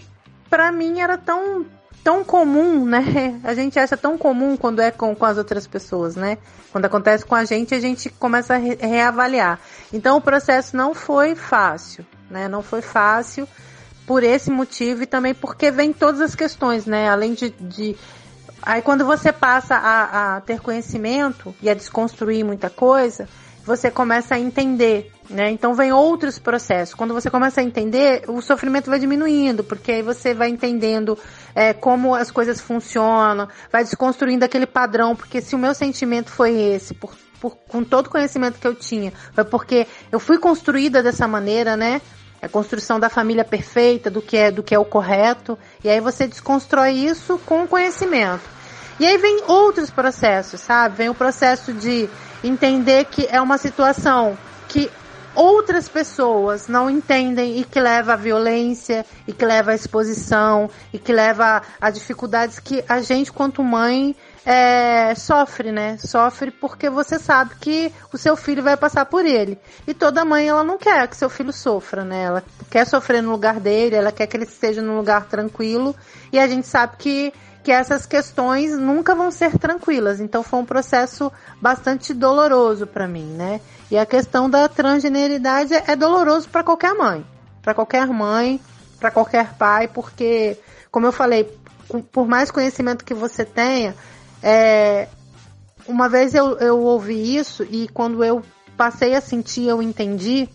para 0.49 0.71
mim 0.71 0.99
era 0.99 1.15
tão 1.17 1.65
tão 2.03 2.23
comum, 2.23 2.85
né? 2.89 3.39
A 3.43 3.53
gente 3.53 3.77
acha 3.77 3.95
tão 3.95 4.17
comum 4.17 4.57
quando 4.57 4.81
é 4.81 4.89
com, 4.89 5.15
com 5.15 5.25
as 5.25 5.37
outras 5.37 5.67
pessoas, 5.67 6.15
né? 6.15 6.39
Quando 6.71 6.85
acontece 6.85 7.23
com 7.23 7.35
a 7.35 7.45
gente, 7.45 7.75
a 7.75 7.79
gente 7.79 8.09
começa 8.09 8.55
a 8.55 8.57
re 8.57 8.75
reavaliar. 8.75 9.59
Então 9.91 10.17
o 10.17 10.21
processo 10.21 10.75
não 10.75 10.95
foi 10.95 11.35
fácil, 11.35 12.03
né? 12.31 12.47
Não 12.47 12.63
foi 12.63 12.81
fácil 12.81 13.47
por 14.07 14.23
esse 14.23 14.49
motivo 14.49 15.03
e 15.03 15.05
também 15.05 15.33
porque 15.35 15.69
vem 15.71 15.93
todas 15.93 16.19
as 16.19 16.33
questões, 16.33 16.87
né? 16.87 17.09
Além 17.09 17.33
de, 17.35 17.51
de 17.51 17.95
Aí 18.65 18.81
quando 18.81 19.05
você 19.05 19.31
passa 19.33 19.75
a, 19.75 20.37
a 20.37 20.41
ter 20.41 20.61
conhecimento 20.61 21.53
e 21.61 21.69
a 21.69 21.73
desconstruir 21.73 22.45
muita 22.45 22.69
coisa, 22.69 23.27
você 23.65 23.91
começa 23.91 24.35
a 24.35 24.39
entender, 24.39 25.11
né? 25.29 25.49
Então 25.51 25.73
vem 25.73 25.91
outros 25.91 26.39
processos. 26.39 26.95
Quando 26.95 27.13
você 27.13 27.29
começa 27.29 27.59
a 27.59 27.63
entender, 27.63 28.23
o 28.27 28.41
sofrimento 28.41 28.89
vai 28.89 28.99
diminuindo, 28.99 29.63
porque 29.63 29.91
aí 29.91 30.01
você 30.01 30.33
vai 30.33 30.49
entendendo 30.49 31.17
é, 31.53 31.73
como 31.73 32.15
as 32.15 32.31
coisas 32.31 32.61
funcionam, 32.61 33.49
vai 33.71 33.83
desconstruindo 33.83 34.45
aquele 34.45 34.65
padrão, 34.65 35.13
porque 35.13 35.41
se 35.41 35.55
o 35.55 35.59
meu 35.59 35.73
sentimento 35.73 36.29
foi 36.29 36.57
esse, 36.57 36.93
por, 36.93 37.13
por, 37.41 37.57
com 37.67 37.83
todo 37.83 38.07
o 38.07 38.09
conhecimento 38.09 38.59
que 38.59 38.67
eu 38.67 38.75
tinha, 38.75 39.11
foi 39.33 39.43
porque 39.43 39.87
eu 40.09 40.19
fui 40.19 40.37
construída 40.37 41.03
dessa 41.03 41.27
maneira, 41.27 41.75
né? 41.75 42.01
a 42.41 42.49
construção 42.49 42.99
da 42.99 43.07
família 43.07 43.45
perfeita, 43.45 44.11
do 44.11 44.21
que 44.21 44.35
é 44.35 44.51
do 44.51 44.61
que 44.61 44.75
é 44.75 44.79
o 44.79 44.83
correto, 44.83 45.57
e 45.81 45.89
aí 45.89 46.01
você 46.01 46.27
desconstrói 46.27 46.91
isso 46.91 47.39
com 47.45 47.65
conhecimento. 47.65 48.52
E 49.03 49.05
aí 49.05 49.17
vem 49.17 49.43
outros 49.49 49.89
processos, 49.89 50.61
sabe? 50.61 50.95
Vem 50.95 51.09
o 51.09 51.13
processo 51.13 51.73
de 51.73 52.09
entender 52.41 53.03
que 53.03 53.27
é 53.29 53.41
uma 53.41 53.57
situação 53.57 54.37
que 54.69 54.89
outras 55.35 55.89
pessoas 55.89 56.69
não 56.69 56.89
entendem 56.89 57.59
e 57.59 57.65
que 57.65 57.81
leva 57.81 58.13
à 58.13 58.15
violência, 58.15 59.05
e 59.27 59.33
que 59.33 59.43
leva 59.43 59.71
à 59.71 59.75
exposição, 59.75 60.69
e 60.93 60.97
que 60.97 61.11
leva 61.11 61.61
a 61.81 61.89
dificuldades 61.89 62.59
que 62.59 62.81
a 62.87 63.01
gente, 63.01 63.29
quanto 63.29 63.61
mãe, 63.61 64.15
é, 64.45 65.13
sofre, 65.15 65.73
né? 65.73 65.97
Sofre 65.97 66.49
porque 66.49 66.89
você 66.89 67.19
sabe 67.19 67.55
que 67.59 67.91
o 68.13 68.17
seu 68.17 68.37
filho 68.37 68.63
vai 68.63 68.77
passar 68.77 69.05
por 69.05 69.25
ele. 69.25 69.59
E 69.85 69.93
toda 69.93 70.23
mãe, 70.23 70.47
ela 70.47 70.63
não 70.63 70.77
quer 70.77 71.09
que 71.09 71.17
seu 71.17 71.29
filho 71.29 71.51
sofra, 71.51 72.05
né? 72.05 72.23
Ela 72.23 72.43
quer 72.69 72.85
sofrer 72.85 73.21
no 73.21 73.31
lugar 73.31 73.59
dele, 73.59 73.97
ela 73.97 74.13
quer 74.13 74.27
que 74.27 74.37
ele 74.37 74.45
esteja 74.45 74.81
num 74.81 74.95
lugar 74.95 75.25
tranquilo. 75.25 75.93
E 76.31 76.39
a 76.39 76.47
gente 76.47 76.67
sabe 76.67 76.95
que 76.97 77.33
que 77.63 77.71
essas 77.71 78.05
questões 78.05 78.77
nunca 78.77 79.15
vão 79.15 79.31
ser 79.31 79.57
tranquilas. 79.57 80.19
Então 80.19 80.43
foi 80.43 80.59
um 80.59 80.65
processo 80.65 81.31
bastante 81.61 82.13
doloroso 82.13 82.85
para 82.85 83.07
mim, 83.07 83.25
né? 83.25 83.61
E 83.89 83.97
a 83.97 84.05
questão 84.05 84.49
da 84.49 84.67
transgeneridade 84.67 85.73
é 85.73 85.95
doloroso 85.95 86.49
para 86.49 86.63
qualquer 86.63 86.93
mãe, 86.93 87.25
para 87.61 87.73
qualquer 87.73 88.07
mãe, 88.07 88.59
para 88.99 89.11
qualquer 89.11 89.53
pai, 89.53 89.87
porque, 89.87 90.57
como 90.91 91.07
eu 91.07 91.11
falei, 91.11 91.57
por 92.11 92.27
mais 92.27 92.51
conhecimento 92.51 93.05
que 93.05 93.13
você 93.13 93.45
tenha, 93.45 93.95
é, 94.41 95.07
uma 95.87 96.09
vez 96.09 96.33
eu, 96.33 96.57
eu 96.57 96.79
ouvi 96.79 97.35
isso 97.37 97.63
e 97.63 97.87
quando 97.87 98.23
eu 98.23 98.43
passei 98.75 99.15
a 99.15 99.21
sentir, 99.21 99.67
eu 99.67 99.81
entendi, 99.81 100.49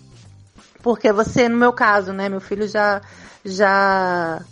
porque 0.83 1.13
você, 1.13 1.49
no 1.49 1.57
meu 1.57 1.73
caso, 1.73 2.13
né, 2.13 2.29
meu 2.29 2.41
filho 2.41 2.67
já 2.69 3.01
já 3.45 4.43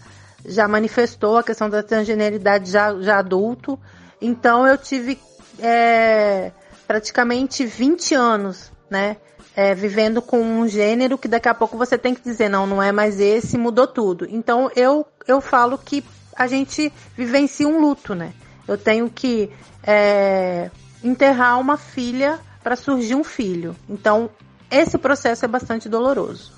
já 0.47 0.69
manifestou 0.69 1.37
a 1.37 1.43
questão 1.43 1.69
da 1.69 1.83
transgeneridade 1.83 2.71
já, 2.71 2.95
já 3.01 3.19
adulto. 3.19 3.79
Então 4.21 4.67
eu 4.67 4.79
tive 4.79 5.19
é, 5.59 6.53
praticamente 6.87 7.65
20 7.65 8.15
anos, 8.15 8.71
né? 8.91 9.17
É, 9.55 9.75
vivendo 9.75 10.21
com 10.21 10.39
um 10.43 10.69
gênero 10.69 11.17
que 11.17 11.27
daqui 11.27 11.49
a 11.49 11.55
pouco 11.55 11.79
você 11.79 11.97
tem 11.97 12.15
que 12.15 12.21
dizer, 12.21 12.51
não, 12.51 12.67
não 12.67 12.83
é 12.83 12.93
mais 12.93 13.19
esse, 13.21 13.57
mudou 13.57 13.87
tudo. 13.87 14.27
Então 14.29 14.71
eu, 14.77 15.07
eu 15.27 15.41
falo 15.41 15.79
que 15.79 16.05
a 16.35 16.47
gente 16.47 16.93
vivencia 17.17 17.67
um 17.67 17.81
luto, 17.81 18.15
né? 18.15 18.35
Eu 18.69 18.77
tenho 18.77 19.09
que 19.09 19.51
é, 19.83 20.71
enterrar 21.03 21.59
uma 21.59 21.79
filha 21.79 22.39
para 22.63 22.77
surgir 22.77 23.15
um 23.15 23.25
filho. 23.25 23.75
Então 23.89 24.29
esse 24.71 24.99
processo 24.99 25.45
é 25.45 25.49
bastante 25.49 25.89
doloroso 25.89 26.57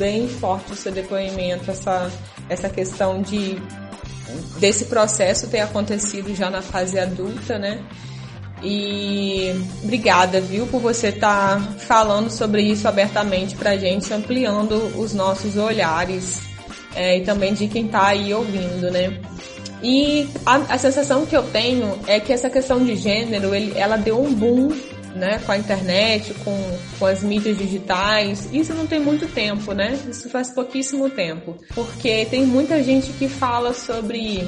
bem 0.00 0.26
forte 0.26 0.72
o 0.72 0.76
seu 0.76 0.90
depoimento, 0.90 1.70
essa, 1.70 2.10
essa 2.50 2.68
questão 2.68 3.22
de 3.22 3.56
desse 4.58 4.84
processo 4.84 5.48
ter 5.48 5.60
acontecido 5.60 6.34
já 6.34 6.50
na 6.50 6.60
fase 6.60 6.98
adulta, 6.98 7.58
né? 7.58 7.82
E 8.62 9.54
obrigada, 9.82 10.40
viu, 10.40 10.66
por 10.66 10.80
você 10.80 11.08
estar 11.08 11.58
tá 11.58 11.72
falando 11.78 12.30
sobre 12.30 12.62
isso 12.62 12.86
abertamente 12.86 13.56
pra 13.56 13.76
gente, 13.76 14.12
ampliando 14.12 14.74
os 14.98 15.14
nossos 15.14 15.56
olhares 15.56 16.42
é, 16.94 17.18
e 17.18 17.22
também 17.22 17.54
de 17.54 17.66
quem 17.68 17.88
tá 17.88 18.08
aí 18.08 18.34
ouvindo, 18.34 18.90
né? 18.90 19.18
E 19.82 20.28
a, 20.44 20.56
a, 20.56 20.78
sensação 20.78 21.24
que 21.24 21.34
eu 21.34 21.42
tenho 21.44 21.98
é 22.06 22.20
que 22.20 22.32
essa 22.32 22.50
questão 22.50 22.84
de 22.84 22.94
gênero, 22.96 23.54
ele, 23.54 23.72
ela 23.78 23.96
deu 23.96 24.20
um 24.22 24.32
boom 24.34 24.68
né, 25.14 25.40
com 25.44 25.52
a 25.52 25.58
internet, 25.58 26.34
com, 26.44 26.78
com 26.98 27.06
as 27.06 27.22
mídias 27.22 27.56
digitais. 27.56 28.48
Isso 28.52 28.74
não 28.74 28.86
tem 28.86 29.00
muito 29.00 29.26
tempo, 29.26 29.72
né? 29.72 29.98
Isso 30.08 30.28
faz 30.30 30.50
pouquíssimo 30.50 31.10
tempo. 31.10 31.56
Porque 31.74 32.26
tem 32.26 32.46
muita 32.46 32.82
gente 32.82 33.12
que 33.12 33.28
fala 33.28 33.74
sobre 33.74 34.46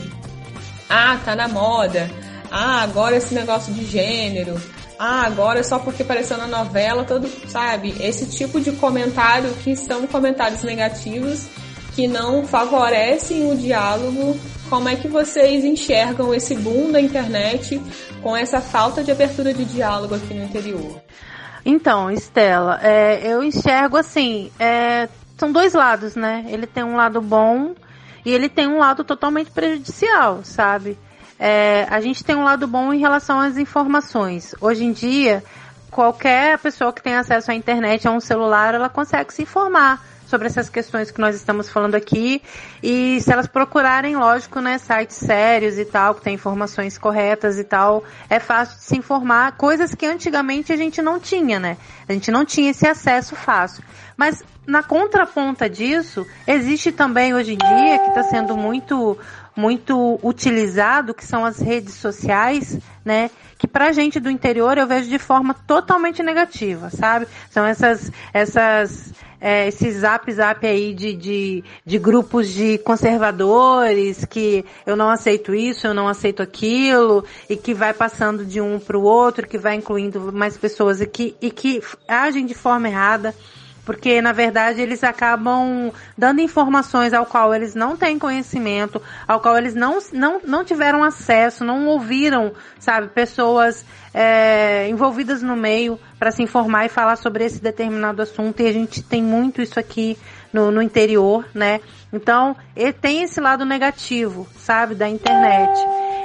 ah, 0.88 1.19
tá 1.25 1.35
na 1.35 1.49
moda. 1.49 2.11
Ah, 2.50 2.83
agora 2.83 3.16
esse 3.16 3.35
negócio 3.35 3.73
de 3.73 3.85
gênero. 3.87 4.61
Ah, 4.99 5.23
agora 5.23 5.64
só 5.64 5.78
porque 5.78 6.02
apareceu 6.02 6.37
na 6.37 6.47
novela, 6.47 7.02
todo, 7.02 7.26
sabe? 7.49 7.95
Esse 7.99 8.26
tipo 8.26 8.61
de 8.61 8.73
comentário 8.73 9.50
que 9.64 9.75
são 9.75 10.07
comentários 10.07 10.62
negativos 10.62 11.47
que 11.95 12.07
não 12.07 12.47
favorecem 12.47 13.50
o 13.50 13.57
diálogo. 13.57 14.38
Como 14.72 14.88
é 14.88 14.96
que 14.96 15.06
vocês 15.06 15.66
enxergam 15.66 16.32
esse 16.32 16.54
boom 16.54 16.90
da 16.90 16.98
internet 16.98 17.78
com 18.22 18.34
essa 18.34 18.58
falta 18.58 19.04
de 19.04 19.12
abertura 19.12 19.52
de 19.52 19.66
diálogo 19.66 20.14
aqui 20.14 20.32
no 20.32 20.44
interior? 20.44 20.98
Então, 21.62 22.10
Estela, 22.10 22.80
é, 22.82 23.20
eu 23.22 23.44
enxergo 23.44 23.98
assim, 23.98 24.50
é, 24.58 25.10
são 25.36 25.52
dois 25.52 25.74
lados, 25.74 26.16
né? 26.16 26.46
Ele 26.48 26.66
tem 26.66 26.82
um 26.82 26.96
lado 26.96 27.20
bom 27.20 27.74
e 28.24 28.32
ele 28.32 28.48
tem 28.48 28.66
um 28.66 28.78
lado 28.78 29.04
totalmente 29.04 29.50
prejudicial, 29.50 30.40
sabe? 30.42 30.98
É, 31.38 31.86
a 31.90 32.00
gente 32.00 32.24
tem 32.24 32.34
um 32.34 32.42
lado 32.42 32.66
bom 32.66 32.94
em 32.94 32.98
relação 32.98 33.40
às 33.40 33.58
informações. 33.58 34.54
Hoje 34.58 34.86
em 34.86 34.92
dia, 34.92 35.44
qualquer 35.90 36.58
pessoa 36.58 36.94
que 36.94 37.02
tem 37.02 37.14
acesso 37.14 37.50
à 37.50 37.54
internet, 37.54 38.08
a 38.08 38.10
um 38.10 38.20
celular, 38.20 38.74
ela 38.74 38.88
consegue 38.88 39.34
se 39.34 39.42
informar 39.42 40.02
sobre 40.32 40.46
essas 40.46 40.70
questões 40.70 41.10
que 41.10 41.20
nós 41.20 41.36
estamos 41.36 41.68
falando 41.68 41.94
aqui. 41.94 42.40
E 42.82 43.20
se 43.20 43.30
elas 43.30 43.46
procurarem, 43.46 44.16
lógico, 44.16 44.60
né, 44.60 44.78
sites 44.78 45.16
sérios 45.16 45.78
e 45.78 45.84
tal, 45.84 46.14
que 46.14 46.22
tem 46.22 46.34
informações 46.34 46.96
corretas 46.96 47.58
e 47.58 47.64
tal, 47.64 48.02
é 48.30 48.40
fácil 48.40 48.78
de 48.78 48.84
se 48.84 48.96
informar, 48.96 49.52
coisas 49.58 49.94
que 49.94 50.06
antigamente 50.06 50.72
a 50.72 50.76
gente 50.76 51.02
não 51.02 51.20
tinha, 51.20 51.60
né? 51.60 51.76
A 52.08 52.14
gente 52.14 52.30
não 52.30 52.46
tinha 52.46 52.70
esse 52.70 52.86
acesso 52.86 53.36
fácil. 53.36 53.84
Mas 54.16 54.42
na 54.66 54.82
contraponta 54.82 55.68
disso, 55.68 56.26
existe 56.46 56.90
também 56.92 57.34
hoje 57.34 57.52
em 57.52 57.58
dia, 57.58 57.98
que 57.98 58.08
está 58.08 58.22
sendo 58.22 58.56
muito 58.56 59.18
muito 59.54 60.18
utilizado, 60.22 61.12
que 61.12 61.24
são 61.24 61.44
as 61.44 61.58
redes 61.58 61.94
sociais, 61.94 62.78
né? 63.04 63.30
Que 63.58 63.68
pra 63.68 63.92
gente 63.92 64.18
do 64.18 64.30
interior 64.30 64.78
eu 64.78 64.86
vejo 64.86 65.08
de 65.08 65.18
forma 65.18 65.54
totalmente 65.54 66.22
negativa, 66.22 66.88
sabe? 66.88 67.28
São 67.50 67.64
essas, 67.64 68.10
essas, 68.32 69.12
é, 69.44 69.66
esse 69.66 69.90
zap 69.90 70.32
zap 70.32 70.64
aí 70.64 70.94
de, 70.94 71.12
de, 71.14 71.64
de 71.84 71.99
grupos 71.99 72.49
de 72.49 72.78
conservadores 72.78 74.25
que 74.25 74.64
eu 74.87 74.94
não 74.94 75.11
aceito 75.11 75.52
isso, 75.52 75.84
eu 75.84 75.92
não 75.92 76.06
aceito 76.06 76.40
aquilo, 76.40 77.25
e 77.50 77.56
que 77.56 77.75
vai 77.75 77.92
passando 77.92 78.46
de 78.46 78.61
um 78.61 78.78
para 78.78 78.96
o 78.96 79.02
outro, 79.02 79.49
que 79.49 79.58
vai 79.58 79.75
incluindo 79.75 80.32
mais 80.32 80.56
pessoas 80.56 81.00
e 81.00 81.06
que, 81.06 81.34
e 81.42 81.50
que 81.50 81.82
agem 82.06 82.46
de 82.46 82.54
forma 82.54 82.88
errada 82.88 83.34
porque 83.84 84.22
na 84.22 84.32
verdade 84.32 84.80
eles 84.80 85.02
acabam 85.02 85.92
dando 86.16 86.40
informações 86.40 87.12
ao 87.12 87.26
qual 87.26 87.54
eles 87.54 87.74
não 87.74 87.96
têm 87.96 88.18
conhecimento, 88.18 89.00
ao 89.26 89.40
qual 89.40 89.56
eles 89.58 89.74
não, 89.74 89.98
não, 90.12 90.40
não 90.44 90.64
tiveram 90.64 91.02
acesso, 91.02 91.64
não 91.64 91.86
ouviram, 91.86 92.52
sabe, 92.78 93.08
pessoas 93.08 93.84
é, 94.14 94.88
envolvidas 94.88 95.42
no 95.42 95.57
meio 95.57 95.98
para 96.18 96.30
se 96.30 96.42
informar 96.42 96.87
e 96.87 96.88
falar 96.88 97.16
sobre 97.16 97.44
esse 97.44 97.61
determinado 97.61 98.22
assunto 98.22 98.61
e 98.61 98.66
a 98.66 98.72
gente 98.72 99.02
tem 99.02 99.22
muito 99.22 99.61
isso 99.61 99.80
aqui 99.80 100.16
no, 100.52 100.70
no 100.70 100.83
interior, 100.83 101.44
né? 101.54 101.80
Então, 102.12 102.54
tem 103.00 103.22
esse 103.22 103.40
lado 103.40 103.64
negativo, 103.64 104.46
sabe, 104.59 104.94
da 104.94 105.09
internet. 105.09 105.72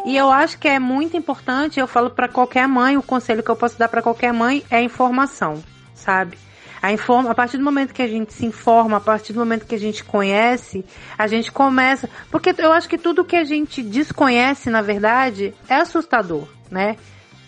E 0.06 0.18
eu 0.18 0.30
acho 0.30 0.60
que 0.60 0.68
é 0.68 0.80
muito 0.80 1.16
importante, 1.16 1.80
eu 1.80 1.88
falo 1.88 2.10
para 2.10 2.28
qualquer 2.28 2.68
mãe, 2.68 2.98
o 2.98 3.04
conselho 3.04 3.42
que 3.42 3.50
eu 3.50 3.56
posso 3.56 3.80
dar 3.80 3.88
para 3.88 4.02
qualquer 4.02 4.34
mãe 4.34 4.64
é 4.70 4.82
informação, 4.82 5.64
sabe? 5.96 6.38
A, 6.82 6.92
informa, 6.92 7.32
a 7.32 7.36
partir 7.36 7.58
do 7.58 7.64
momento 7.64 7.94
que 7.94 8.02
a 8.02 8.08
gente 8.08 8.34
se 8.34 8.46
informa, 8.46 8.98
a 8.98 9.02
partir 9.02 9.34
do 9.34 9.40
momento 9.40 9.66
que 9.66 9.76
a 9.76 9.80
gente 9.80 10.04
conhece, 10.04 10.86
a 11.18 11.28
gente 11.28 11.52
começa. 11.52 12.10
Porque 12.30 12.54
eu 12.58 12.72
acho 12.72 12.88
que 12.88 12.98
tudo 12.98 13.26
que 13.26 13.36
a 13.36 13.44
gente 13.44 13.82
desconhece, 13.82 14.70
na 14.70 14.82
verdade, 14.82 15.54
é 15.68 15.76
assustador, 15.76 16.48
né? 16.70 16.96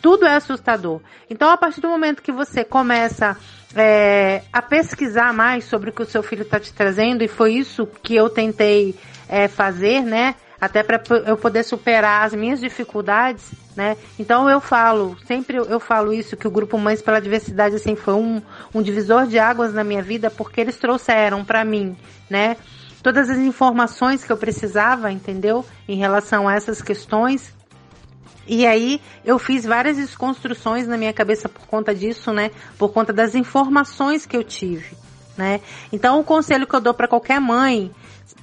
Tudo 0.02 0.26
é 0.26 0.36
assustador. 0.36 1.02
Então, 1.30 1.50
a 1.50 1.58
partir 1.58 1.82
do 1.82 1.90
momento 1.90 2.22
que 2.22 2.32
você 2.32 2.64
começa 2.64 3.38
é, 3.76 4.44
a 4.52 4.62
pesquisar 4.62 5.34
mais 5.34 5.66
sobre 5.66 5.90
o 5.90 5.94
que 5.94 6.02
o 6.02 6.06
seu 6.06 6.24
filho 6.24 6.44
está 6.44 6.60
te 6.60 6.74
trazendo, 6.74 7.24
e 7.24 7.28
foi 7.28 7.54
isso 7.54 7.86
que 8.02 8.16
eu 8.16 8.30
tentei 8.30 8.96
é, 9.28 9.48
fazer, 9.48 10.02
né? 10.02 10.36
Até 10.60 10.84
para 10.84 11.02
eu 11.26 11.38
poder 11.38 11.64
superar 11.64 12.26
as 12.26 12.34
minhas 12.34 12.60
dificuldades, 12.60 13.52
né? 13.76 13.96
Então 14.18 14.50
eu 14.50 14.60
falo, 14.60 15.16
sempre 15.26 15.58
eu 15.58 15.80
falo 15.80 16.14
isso, 16.14 16.36
que 16.36 16.48
o 16.48 16.52
Grupo 16.52 16.78
Mães 16.78 17.02
pela 17.02 17.22
Diversidade, 17.22 17.76
assim, 17.76 17.96
foi 17.96 18.14
um, 18.14 18.42
um 18.74 18.82
divisor 18.82 19.26
de 19.26 19.40
águas 19.40 19.74
na 19.74 19.84
minha 19.84 20.02
vida, 20.02 20.30
porque 20.30 20.60
eles 20.60 20.78
trouxeram 20.78 21.46
para 21.46 21.64
mim, 21.64 21.96
né? 22.30 22.58
Todas 23.02 23.30
as 23.30 23.38
informações 23.38 24.24
que 24.24 24.32
eu 24.32 24.38
precisava, 24.38 25.10
entendeu? 25.12 25.66
Em 25.88 25.96
relação 25.96 26.50
a 26.50 26.56
essas 26.56 26.82
questões. 26.82 27.54
E 28.46 28.66
aí 28.66 29.00
eu 29.24 29.40
fiz 29.40 29.64
várias 29.64 29.96
desconstruções 29.96 30.86
na 30.86 30.98
minha 30.98 31.14
cabeça 31.14 31.48
por 31.48 31.66
conta 31.68 31.96
disso, 31.96 32.34
né? 32.34 32.52
Por 32.78 32.92
conta 32.92 33.14
das 33.14 33.36
informações 33.36 34.26
que 34.26 34.36
eu 34.36 34.44
tive, 34.44 34.98
né? 35.38 35.62
Então 35.94 36.20
o 36.20 36.24
conselho 36.24 36.68
que 36.68 36.76
eu 36.76 36.82
dou 36.82 36.94
para 36.94 37.08
qualquer 37.08 37.40
mãe 37.40 37.90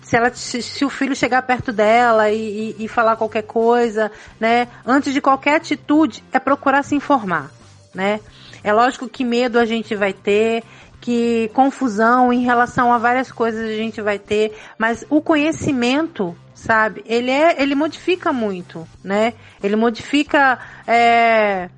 se 0.02 0.16
ela 0.16 0.32
se, 0.32 0.84
o 0.84 0.88
filho 0.88 1.16
chegar 1.16 1.42
perto 1.42 1.72
dela 1.72 2.30
e, 2.30 2.76
e, 2.78 2.84
e, 2.84 2.88
falar 2.88 3.16
qualquer 3.16 3.42
coisa, 3.42 4.10
né? 4.38 4.68
Antes 4.86 5.12
de 5.12 5.20
qualquer 5.20 5.56
atitude, 5.56 6.22
é 6.32 6.38
procurar 6.38 6.84
se 6.84 6.94
informar, 6.94 7.50
né? 7.92 8.20
É 8.62 8.72
lógico 8.72 9.08
que 9.08 9.24
medo 9.24 9.58
a 9.58 9.64
gente 9.64 9.94
vai 9.96 10.12
ter, 10.12 10.62
que 11.00 11.50
confusão 11.54 12.32
em 12.32 12.44
relação 12.44 12.92
a 12.92 12.98
várias 12.98 13.32
coisas 13.32 13.68
a 13.68 13.74
gente 13.74 14.00
vai 14.00 14.18
ter, 14.18 14.56
mas 14.78 15.04
o 15.10 15.20
conhecimento, 15.20 16.36
sabe? 16.54 17.02
Ele 17.06 17.30
é, 17.30 17.60
ele 17.60 17.74
modifica 17.74 18.32
muito, 18.32 18.86
né? 19.02 19.34
Ele 19.62 19.76
modifica 19.76 20.58
é, 20.86 21.68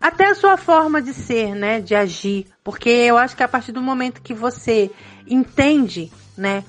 até 0.00 0.26
a 0.26 0.34
sua 0.34 0.58
forma 0.58 1.00
de 1.00 1.14
ser, 1.14 1.54
né? 1.54 1.80
De 1.80 1.94
agir, 1.94 2.46
porque 2.62 2.90
eu 2.90 3.16
acho 3.16 3.34
que 3.34 3.42
a 3.42 3.48
partir 3.48 3.72
do 3.72 3.80
momento 3.80 4.20
que 4.20 4.34
você 4.34 4.90
entende, 5.26 6.12
né? 6.36 6.64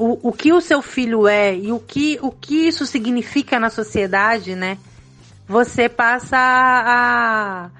O, 0.00 0.30
o 0.30 0.32
que 0.32 0.50
o 0.50 0.62
seu 0.62 0.80
filho 0.80 1.28
é 1.28 1.54
e 1.54 1.70
o 1.70 1.78
que, 1.78 2.18
o 2.22 2.32
que 2.32 2.66
isso 2.66 2.86
significa 2.86 3.60
na 3.60 3.68
sociedade, 3.68 4.54
né? 4.54 4.78
Você 5.46 5.90
passa 5.90 6.38
a, 6.38 7.70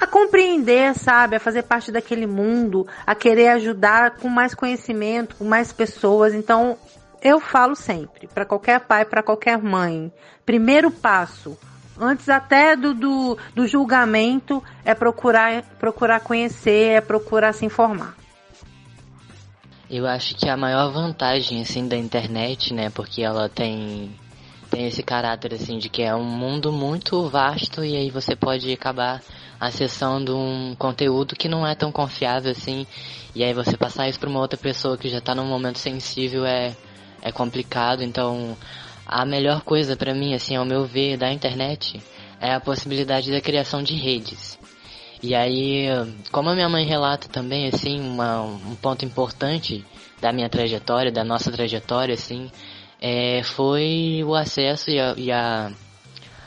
a 0.00 0.06
compreender, 0.08 0.96
sabe? 0.96 1.36
A 1.36 1.40
fazer 1.40 1.62
parte 1.62 1.92
daquele 1.92 2.26
mundo, 2.26 2.84
a 3.06 3.14
querer 3.14 3.48
ajudar 3.50 4.16
com 4.16 4.28
mais 4.28 4.56
conhecimento, 4.56 5.36
com 5.36 5.44
mais 5.44 5.72
pessoas. 5.72 6.34
Então, 6.34 6.76
eu 7.22 7.38
falo 7.38 7.76
sempre, 7.76 8.26
para 8.26 8.44
qualquer 8.44 8.80
pai, 8.80 9.04
para 9.04 9.22
qualquer 9.22 9.56
mãe, 9.56 10.12
primeiro 10.44 10.90
passo, 10.90 11.56
antes 11.96 12.28
até 12.28 12.74
do, 12.74 12.92
do, 12.92 13.38
do 13.54 13.68
julgamento, 13.68 14.64
é 14.84 14.94
procurar, 14.94 15.62
procurar 15.78 16.20
conhecer, 16.20 16.96
é 16.96 17.00
procurar 17.00 17.52
se 17.52 17.64
informar. 17.64 18.17
Eu 19.90 20.06
acho 20.06 20.34
que 20.34 20.48
a 20.48 20.56
maior 20.56 20.90
vantagem 20.90 21.60
assim 21.62 21.88
da 21.88 21.96
internet, 21.96 22.74
né, 22.74 22.90
porque 22.90 23.22
ela 23.22 23.48
tem 23.48 24.10
tem 24.70 24.86
esse 24.86 25.02
caráter 25.02 25.54
assim 25.54 25.78
de 25.78 25.88
que 25.88 26.02
é 26.02 26.14
um 26.14 26.24
mundo 26.24 26.70
muito 26.70 27.26
vasto 27.26 27.82
e 27.82 27.96
aí 27.96 28.10
você 28.10 28.36
pode 28.36 28.70
acabar 28.70 29.22
acessando 29.58 30.36
um 30.36 30.74
conteúdo 30.78 31.34
que 31.34 31.48
não 31.48 31.66
é 31.66 31.74
tão 31.74 31.90
confiável 31.90 32.50
assim 32.50 32.86
e 33.34 33.42
aí 33.42 33.54
você 33.54 33.78
passar 33.78 34.10
isso 34.10 34.20
para 34.20 34.28
uma 34.28 34.40
outra 34.40 34.58
pessoa 34.58 34.98
que 34.98 35.08
já 35.08 35.18
está 35.18 35.34
num 35.34 35.46
momento 35.46 35.78
sensível 35.78 36.44
é 36.44 36.76
é 37.22 37.32
complicado. 37.32 38.02
Então, 38.02 38.56
a 39.06 39.24
melhor 39.24 39.62
coisa 39.62 39.96
para 39.96 40.14
mim 40.14 40.34
assim, 40.34 40.56
ao 40.56 40.64
meu 40.64 40.84
ver, 40.84 41.16
da 41.16 41.32
internet 41.32 42.02
é 42.40 42.52
a 42.52 42.60
possibilidade 42.60 43.30
da 43.30 43.40
criação 43.40 43.82
de 43.82 43.94
redes. 43.94 44.58
E 45.22 45.34
aí, 45.34 45.86
como 46.30 46.48
a 46.48 46.54
minha 46.54 46.68
mãe 46.68 46.86
relata 46.86 47.28
também, 47.28 47.68
assim, 47.68 48.00
uma, 48.00 48.42
um 48.42 48.76
ponto 48.76 49.04
importante 49.04 49.84
da 50.20 50.32
minha 50.32 50.48
trajetória, 50.48 51.10
da 51.10 51.24
nossa 51.24 51.50
trajetória, 51.50 52.14
assim, 52.14 52.50
é, 53.00 53.42
foi 53.42 54.22
o 54.24 54.34
acesso 54.34 54.90
e 54.90 55.00
a, 55.00 55.14
e 55.16 55.32
a, 55.32 55.72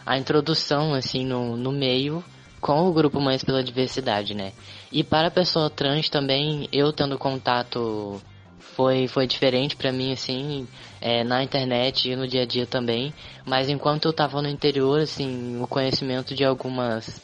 a 0.06 0.18
introdução, 0.18 0.94
assim, 0.94 1.26
no, 1.26 1.58
no 1.58 1.72
meio 1.72 2.24
com 2.62 2.88
o 2.88 2.94
grupo 2.94 3.20
Mães 3.20 3.44
pela 3.44 3.64
Diversidade, 3.64 4.34
né? 4.34 4.54
E 4.92 5.04
para 5.04 5.28
a 5.28 5.32
pessoa 5.32 5.70
trans 5.70 6.10
também, 6.10 6.70
eu 6.72 6.94
tendo 6.94 7.18
contato 7.18 8.22
foi, 8.60 9.08
foi 9.08 9.28
diferente 9.28 9.76
para 9.76 9.92
mim, 9.92 10.14
assim, 10.14 10.68
é, 11.02 11.24
na 11.24 11.44
internet 11.44 12.10
e 12.10 12.16
no 12.16 12.28
dia 12.28 12.44
a 12.44 12.46
dia 12.46 12.66
também. 12.66 13.14
Mas 13.46 13.68
enquanto 13.68 14.06
eu 14.06 14.14
tava 14.14 14.42
no 14.42 14.48
interior, 14.48 15.02
assim, 15.02 15.60
o 15.62 15.68
conhecimento 15.68 16.34
de 16.34 16.46
algumas 16.46 17.22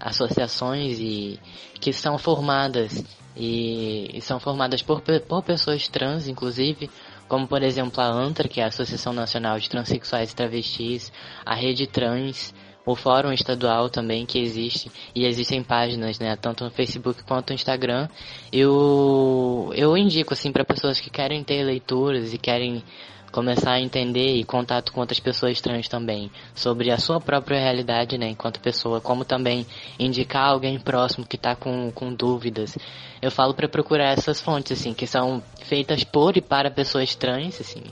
associações 0.00 0.98
e 0.98 1.38
que 1.74 1.92
são 1.92 2.18
formadas 2.18 3.04
e, 3.36 4.10
e 4.14 4.20
são 4.20 4.40
formadas 4.40 4.82
por, 4.82 5.02
por 5.02 5.42
pessoas 5.42 5.86
trans, 5.88 6.26
inclusive, 6.26 6.90
como 7.28 7.46
por 7.46 7.62
exemplo 7.62 8.00
a 8.00 8.06
ANTRA, 8.06 8.48
que 8.48 8.60
é 8.60 8.64
a 8.64 8.68
Associação 8.68 9.12
Nacional 9.12 9.58
de 9.58 9.68
Transsexuais 9.68 10.32
e 10.32 10.36
Travestis, 10.36 11.12
a 11.44 11.54
Rede 11.54 11.86
Trans, 11.86 12.52
o 12.84 12.96
Fórum 12.96 13.32
Estadual 13.32 13.88
também 13.88 14.26
que 14.26 14.38
existe, 14.38 14.90
e 15.14 15.24
existem 15.24 15.62
páginas, 15.62 16.18
né, 16.18 16.34
tanto 16.36 16.64
no 16.64 16.70
Facebook 16.70 17.22
quanto 17.24 17.50
no 17.50 17.54
Instagram. 17.54 18.08
Eu, 18.52 19.70
eu 19.74 19.96
indico, 19.96 20.32
assim, 20.32 20.50
para 20.50 20.64
pessoas 20.64 21.00
que 21.00 21.10
querem 21.10 21.44
ter 21.44 21.62
leituras 21.62 22.32
e 22.32 22.38
querem 22.38 22.82
começar 23.30 23.72
a 23.72 23.80
entender 23.80 24.36
e 24.36 24.44
contato 24.44 24.92
com 24.92 25.00
outras 25.00 25.20
pessoas 25.20 25.60
trans 25.60 25.88
também, 25.88 26.30
sobre 26.54 26.90
a 26.90 26.98
sua 26.98 27.20
própria 27.20 27.58
realidade, 27.58 28.18
né, 28.18 28.28
enquanto 28.28 28.60
pessoa, 28.60 29.00
como 29.00 29.24
também 29.24 29.66
indicar 29.98 30.48
alguém 30.48 30.78
próximo 30.78 31.26
que 31.26 31.36
está 31.36 31.54
com, 31.54 31.90
com 31.92 32.12
dúvidas. 32.12 32.76
Eu 33.22 33.30
falo 33.30 33.54
para 33.54 33.68
procurar 33.68 34.12
essas 34.12 34.40
fontes, 34.40 34.78
assim, 34.78 34.92
que 34.92 35.06
são 35.06 35.42
feitas 35.62 36.04
por 36.04 36.36
e 36.36 36.40
para 36.40 36.70
pessoas 36.70 37.14
trans, 37.14 37.60
assim, 37.60 37.84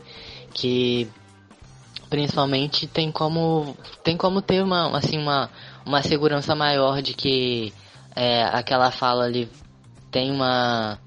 que 0.53 1.09
principalmente 2.09 2.87
tem 2.87 3.13
como 3.13 3.77
tem 4.03 4.17
como 4.17 4.41
ter 4.41 4.63
uma 4.63 4.97
assim 4.97 5.19
uma 5.19 5.51
uma 5.85 6.03
segurança 6.03 6.55
maior 6.55 7.03
de 7.03 7.13
que 7.13 7.71
é, 8.17 8.45
aquela 8.45 8.91
fala 8.91 9.25
ali 9.25 9.47
tem 10.11 10.31
uma 10.31 10.99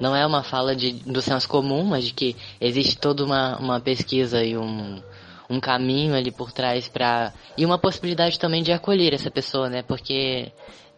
não 0.00 0.14
é 0.14 0.26
uma 0.26 0.42
fala 0.42 0.74
de, 0.74 0.92
do 0.92 1.20
senso 1.20 1.48
comum, 1.48 1.84
mas 1.84 2.04
de 2.04 2.12
que 2.12 2.36
existe 2.60 2.96
toda 2.96 3.24
uma, 3.24 3.56
uma 3.58 3.80
pesquisa 3.80 4.42
e 4.44 4.56
um, 4.56 5.02
um 5.48 5.60
caminho 5.60 6.14
ali 6.14 6.30
por 6.30 6.52
trás 6.52 6.88
para 6.88 7.32
e 7.56 7.64
uma 7.64 7.78
possibilidade 7.78 8.38
também 8.38 8.62
de 8.62 8.72
acolher 8.72 9.14
essa 9.14 9.30
pessoa, 9.30 9.68
né? 9.68 9.82
Porque 9.82 10.52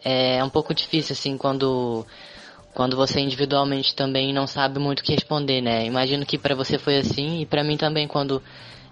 é 0.05 0.43
um 0.43 0.51
pouco 0.51 0.75
difícil 0.75 1.13
assim 1.13 1.37
quando 1.37 2.07
quando 2.75 2.97
você 2.97 3.21
individualmente 3.21 3.95
também 3.95 4.33
não 4.33 4.47
sabe 4.47 4.79
muito 4.79 5.01
o 5.01 5.03
que 5.03 5.13
responder, 5.13 5.61
né? 5.61 5.85
Imagino 5.85 6.25
que 6.25 6.39
para 6.39 6.55
você 6.55 6.79
foi 6.79 6.99
assim 6.99 7.41
e 7.41 7.47
para 7.47 7.65
mim 7.65 7.77
também 7.77 8.07
quando 8.07 8.43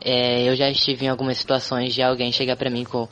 é, 0.00 0.48
eu 0.48 0.56
já 0.56 0.70
estive 0.70 1.06
em 1.06 1.08
algumas 1.08 1.38
situações 1.38 1.94
de 1.94 2.02
alguém 2.02 2.32
chegar 2.32 2.56
para 2.56 2.70
mim 2.70 2.84
com 2.84 3.08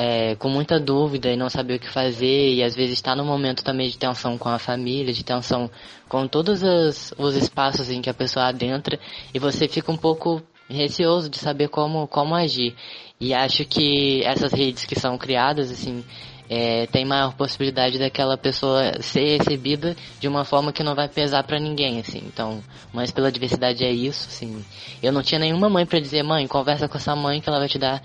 é, 0.00 0.36
com 0.36 0.48
muita 0.48 0.78
dúvida 0.78 1.28
e 1.28 1.36
não 1.36 1.50
saber 1.50 1.74
o 1.74 1.80
que 1.80 1.90
fazer 1.90 2.54
e 2.54 2.62
às 2.62 2.76
vezes 2.76 2.92
está 2.92 3.16
no 3.16 3.24
momento 3.24 3.64
também 3.64 3.88
de 3.88 3.98
tensão 3.98 4.38
com 4.38 4.48
a 4.48 4.56
família, 4.56 5.12
de 5.12 5.24
tensão 5.24 5.68
com 6.08 6.28
todos 6.28 6.62
os, 6.62 7.12
os 7.18 7.34
espaços 7.34 7.90
em 7.90 8.00
que 8.00 8.08
a 8.08 8.14
pessoa 8.14 8.46
adentra 8.46 8.96
e 9.34 9.40
você 9.40 9.66
fica 9.66 9.90
um 9.90 9.96
pouco 9.96 10.40
receoso 10.70 11.28
de 11.28 11.36
saber 11.38 11.66
como, 11.66 12.06
como 12.06 12.36
agir. 12.36 12.76
E 13.20 13.34
acho 13.34 13.64
que 13.64 14.22
essas 14.24 14.52
redes 14.52 14.84
que 14.84 14.94
são 14.94 15.18
criadas, 15.18 15.68
assim, 15.68 16.04
é, 16.48 16.86
tem 16.86 17.04
maior 17.04 17.34
possibilidade 17.34 17.98
daquela 17.98 18.36
pessoa 18.36 19.02
ser 19.02 19.38
recebida 19.38 19.96
de 20.20 20.28
uma 20.28 20.44
forma 20.44 20.72
que 20.72 20.84
não 20.84 20.94
vai 20.94 21.08
pesar 21.08 21.42
para 21.42 21.58
ninguém, 21.58 21.98
assim. 21.98 22.22
Então, 22.24 22.62
Mães 22.92 23.10
pela 23.10 23.32
Diversidade 23.32 23.84
é 23.84 23.90
isso, 23.90 24.28
assim. 24.28 24.64
Eu 25.02 25.10
não 25.10 25.22
tinha 25.22 25.40
nenhuma 25.40 25.68
mãe 25.68 25.84
para 25.84 25.98
dizer, 25.98 26.22
mãe, 26.22 26.46
conversa 26.46 26.88
com 26.88 26.96
essa 26.96 27.16
mãe 27.16 27.40
que 27.40 27.48
ela 27.48 27.58
vai 27.58 27.68
te 27.68 27.80
dar 27.80 28.00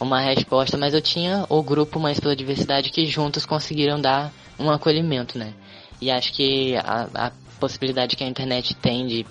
uma 0.00 0.20
resposta, 0.20 0.76
mas 0.76 0.94
eu 0.94 1.00
tinha 1.00 1.46
o 1.48 1.62
grupo 1.62 1.98
Mais 1.98 2.20
pela 2.20 2.36
Diversidade 2.36 2.90
que 2.90 3.06
juntos 3.06 3.46
conseguiram 3.46 4.00
dar 4.00 4.32
um 4.58 4.70
acolhimento, 4.70 5.38
né? 5.38 5.52
E 6.00 6.10
acho 6.10 6.32
que 6.32 6.76
a, 6.76 7.08
a 7.14 7.32
possibilidade 7.58 8.16
que 8.16 8.24
a 8.24 8.26
internet 8.26 8.74
tem 8.74 9.06
de, 9.06 9.24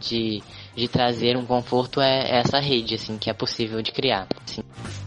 de, 0.00 0.42
de 0.74 0.88
trazer 0.88 1.36
um 1.36 1.44
conforto 1.44 2.00
é 2.00 2.38
essa 2.38 2.58
rede, 2.60 2.94
assim, 2.94 3.18
que 3.18 3.28
é 3.28 3.32
possível 3.32 3.82
de 3.82 3.92
criar. 3.92 4.26
Assim. 4.44 4.62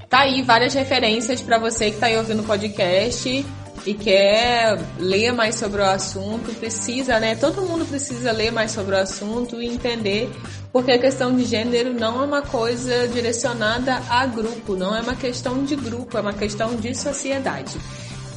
Tá 0.10 0.22
aí 0.22 0.42
várias 0.42 0.74
referências 0.74 1.42
para 1.42 1.58
você 1.58 1.92
que 1.92 1.98
tá 1.98 2.08
aí 2.08 2.18
ouvindo 2.18 2.42
o 2.42 2.46
podcast 2.46 3.46
e 3.86 3.94
quer 3.94 4.78
ler 4.98 5.32
mais 5.32 5.56
sobre 5.56 5.82
o 5.82 5.86
assunto, 5.86 6.54
precisa, 6.56 7.20
né? 7.20 7.36
Todo 7.36 7.62
mundo 7.62 7.86
precisa 7.86 8.32
ler 8.32 8.52
mais 8.52 8.72
sobre 8.72 8.96
o 8.96 8.98
assunto 8.98 9.62
e 9.62 9.68
entender 9.68 10.30
porque 10.76 10.92
a 10.92 11.00
questão 11.00 11.34
de 11.34 11.46
gênero 11.46 11.94
não 11.94 12.22
é 12.22 12.26
uma 12.26 12.42
coisa 12.42 13.08
direcionada 13.08 14.02
a 14.10 14.26
grupo, 14.26 14.76
não 14.76 14.94
é 14.94 15.00
uma 15.00 15.16
questão 15.16 15.64
de 15.64 15.74
grupo, 15.74 16.18
é 16.18 16.20
uma 16.20 16.34
questão 16.34 16.76
de 16.76 16.94
sociedade. 16.94 17.78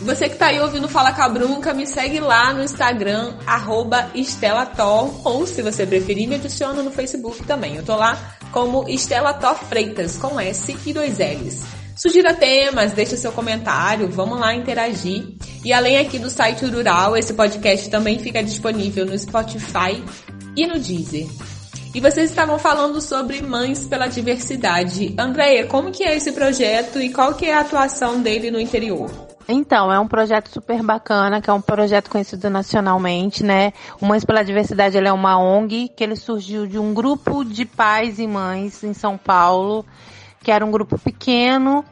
Você 0.02 0.28
que 0.28 0.36
tá 0.36 0.46
aí 0.46 0.60
ouvindo 0.60 0.88
Fala 0.88 1.10
Cabrunca, 1.10 1.74
me 1.74 1.84
segue 1.84 2.20
lá 2.20 2.54
no 2.54 2.62
Instagram, 2.62 3.34
arroba 3.44 4.12
Estelator, 4.14 5.26
ou 5.26 5.48
se 5.48 5.62
você 5.62 5.84
preferir, 5.84 6.28
me 6.28 6.36
adiciona 6.36 6.80
no 6.80 6.92
Facebook 6.92 7.42
também. 7.42 7.74
Eu 7.74 7.82
tô 7.82 7.96
lá 7.96 8.16
como 8.52 8.88
Estelator 8.88 9.56
Freitas, 9.56 10.16
com 10.16 10.38
S 10.38 10.78
e 10.86 10.92
dois 10.92 11.18
L's. 11.18 11.64
Sugira 11.96 12.34
temas, 12.34 12.92
deixa 12.92 13.16
seu 13.16 13.32
comentário, 13.32 14.08
vamos 14.08 14.38
lá 14.38 14.54
interagir. 14.54 15.26
E 15.64 15.72
além 15.72 15.98
aqui 15.98 16.20
do 16.20 16.30
site 16.30 16.64
Rural, 16.64 17.16
esse 17.16 17.34
podcast 17.34 17.90
também 17.90 18.20
fica 18.20 18.44
disponível 18.44 19.04
no 19.04 19.18
Spotify 19.18 20.00
e 20.54 20.68
no 20.68 20.78
Deezer. 20.78 21.26
E 21.94 22.00
vocês 22.00 22.30
estavam 22.30 22.58
falando 22.58 23.00
sobre 23.00 23.42
Mães 23.42 23.86
pela 23.86 24.06
Diversidade. 24.06 25.14
Andréia, 25.18 25.66
como 25.66 25.90
que 25.90 26.04
é 26.04 26.16
esse 26.16 26.32
projeto 26.32 27.00
e 27.00 27.12
qual 27.12 27.34
que 27.34 27.46
é 27.46 27.54
a 27.54 27.60
atuação 27.60 28.20
dele 28.20 28.50
no 28.50 28.60
interior? 28.60 29.10
Então, 29.48 29.90
é 29.90 29.98
um 29.98 30.06
projeto 30.06 30.50
super 30.50 30.82
bacana, 30.82 31.40
que 31.40 31.48
é 31.48 31.52
um 31.52 31.60
projeto 31.60 32.10
conhecido 32.10 32.50
nacionalmente, 32.50 33.42
né? 33.42 33.72
O 34.00 34.04
Mães 34.04 34.24
pela 34.24 34.42
Diversidade 34.42 34.98
é 34.98 35.12
uma 35.12 35.38
ONG 35.38 35.88
que 35.88 36.04
ele 36.04 36.16
surgiu 36.16 36.66
de 36.66 36.78
um 36.78 36.92
grupo 36.92 37.44
de 37.44 37.64
pais 37.64 38.18
e 38.18 38.26
mães 38.26 38.84
em 38.84 38.92
São 38.92 39.16
Paulo 39.16 39.86
que 40.42 40.50
era 40.50 40.64
um 40.64 40.70
grupo 40.70 40.98
pequeno, 40.98 41.84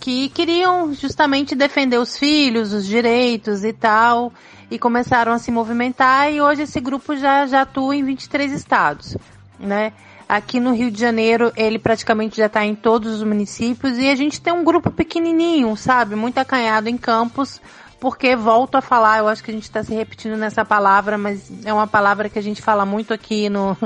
que 0.00 0.28
queriam 0.28 0.92
justamente 0.94 1.54
defender 1.54 1.98
os 1.98 2.18
filhos, 2.18 2.72
os 2.72 2.86
direitos 2.86 3.64
e 3.64 3.72
tal, 3.72 4.32
e 4.70 4.78
começaram 4.78 5.32
a 5.32 5.38
se 5.38 5.50
movimentar 5.50 6.32
e 6.32 6.40
hoje 6.40 6.62
esse 6.62 6.80
grupo 6.80 7.16
já, 7.16 7.46
já 7.46 7.62
atua 7.62 7.96
em 7.96 8.04
23 8.04 8.52
estados, 8.52 9.16
né? 9.58 9.92
Aqui 10.28 10.58
no 10.58 10.74
Rio 10.74 10.90
de 10.90 10.98
Janeiro, 10.98 11.52
ele 11.56 11.78
praticamente 11.78 12.36
já 12.36 12.46
está 12.46 12.64
em 12.64 12.74
todos 12.74 13.16
os 13.16 13.22
municípios 13.22 13.96
e 13.96 14.10
a 14.10 14.14
gente 14.16 14.40
tem 14.40 14.52
um 14.52 14.64
grupo 14.64 14.90
pequenininho, 14.90 15.76
sabe? 15.76 16.16
Muito 16.16 16.38
acanhado 16.38 16.88
em 16.88 16.96
campos, 16.96 17.60
porque 18.00 18.34
volto 18.34 18.74
a 18.74 18.80
falar, 18.80 19.18
eu 19.18 19.28
acho 19.28 19.42
que 19.42 19.52
a 19.52 19.54
gente 19.54 19.64
está 19.64 19.84
se 19.84 19.94
repetindo 19.94 20.36
nessa 20.36 20.64
palavra, 20.64 21.16
mas 21.16 21.50
é 21.64 21.72
uma 21.72 21.86
palavra 21.86 22.28
que 22.28 22.38
a 22.38 22.42
gente 22.42 22.60
fala 22.60 22.84
muito 22.84 23.14
aqui 23.14 23.48
no, 23.48 23.76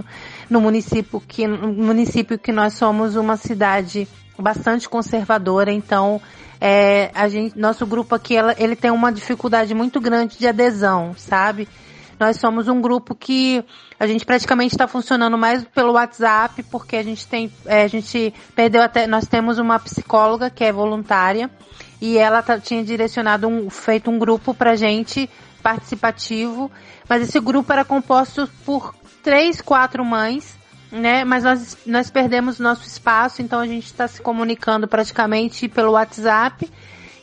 no 0.48 0.60
município 0.60 1.20
que, 1.20 1.46
no 1.46 1.72
município 1.72 2.38
que 2.38 2.52
nós 2.52 2.72
somos 2.72 3.16
uma 3.16 3.36
cidade 3.36 4.08
bastante 4.38 4.88
conservadora, 4.88 5.70
então 5.70 6.20
é, 6.60 7.10
a 7.14 7.28
gente, 7.28 7.58
nosso 7.58 7.86
grupo 7.86 8.14
aqui 8.14 8.36
ela, 8.36 8.54
ele 8.58 8.76
tem 8.76 8.90
uma 8.90 9.12
dificuldade 9.12 9.74
muito 9.74 10.00
grande 10.00 10.38
de 10.38 10.46
adesão, 10.46 11.14
sabe? 11.16 11.68
Nós 12.20 12.36
somos 12.36 12.68
um 12.68 12.82
grupo 12.82 13.14
que 13.14 13.64
a 13.98 14.06
gente 14.06 14.26
praticamente 14.26 14.74
está 14.74 14.86
funcionando 14.86 15.38
mais 15.38 15.64
pelo 15.64 15.94
WhatsApp, 15.94 16.62
porque 16.64 16.96
a 16.96 17.02
gente 17.02 17.26
tem, 17.26 17.50
é, 17.64 17.82
a 17.82 17.88
gente 17.88 18.34
perdeu 18.54 18.82
até, 18.82 19.06
nós 19.06 19.26
temos 19.26 19.58
uma 19.58 19.78
psicóloga 19.78 20.50
que 20.50 20.62
é 20.62 20.70
voluntária 20.70 21.50
e 21.98 22.18
ela 22.18 22.42
tá, 22.42 22.60
tinha 22.60 22.84
direcionado 22.84 23.48
um, 23.48 23.70
feito 23.70 24.10
um 24.10 24.18
grupo 24.18 24.52
pra 24.52 24.76
gente 24.76 25.30
participativo, 25.62 26.70
mas 27.08 27.22
esse 27.22 27.40
grupo 27.40 27.72
era 27.72 27.86
composto 27.86 28.46
por 28.66 28.94
três, 29.22 29.62
quatro 29.62 30.04
mães, 30.04 30.58
né? 30.92 31.24
Mas 31.24 31.44
nós, 31.44 31.78
nós 31.86 32.10
perdemos 32.10 32.58
nosso 32.58 32.86
espaço, 32.86 33.40
então 33.40 33.60
a 33.60 33.66
gente 33.66 33.86
está 33.86 34.06
se 34.06 34.20
comunicando 34.20 34.86
praticamente 34.86 35.68
pelo 35.68 35.92
WhatsApp 35.92 36.70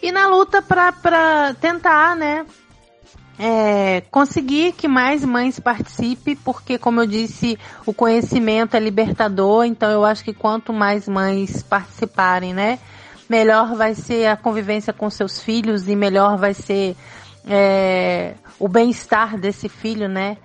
e 0.02 0.12
na 0.12 0.28
luta 0.28 0.60
para 0.60 1.54
tentar, 1.62 2.16
né? 2.16 2.48
É, 3.40 3.67
conseguir 4.02 4.74
que 4.74 4.88
mais 4.88 5.24
mães 5.24 5.60
participem, 5.60 6.36
porque 6.36 6.78
como 6.78 7.02
eu 7.02 7.08
disse, 7.08 7.58
o 7.86 7.94
conhecimento 7.94 8.76
é 8.76 8.80
libertador, 8.80 9.66
então 9.66 9.90
eu 9.90 10.06
acho 10.06 10.24
que 10.24 10.34
quanto 10.34 10.74
mais 10.74 11.08
mães 11.08 11.64
participarem, 11.64 12.54
né? 12.54 12.80
Melhor 13.30 13.76
vai 13.76 13.94
ser 13.94 14.28
a 14.28 14.38
convivência 14.38 14.94
com 14.94 15.10
seus 15.10 15.42
filhos 15.42 15.88
e 15.88 15.96
melhor 15.96 16.38
vai 16.38 16.54
ser 16.54 16.96
é, 17.48 18.34
o 18.60 18.68
bem-estar 18.68 19.38
desse 19.38 19.68
filho, 19.70 20.08
né? 20.08 20.38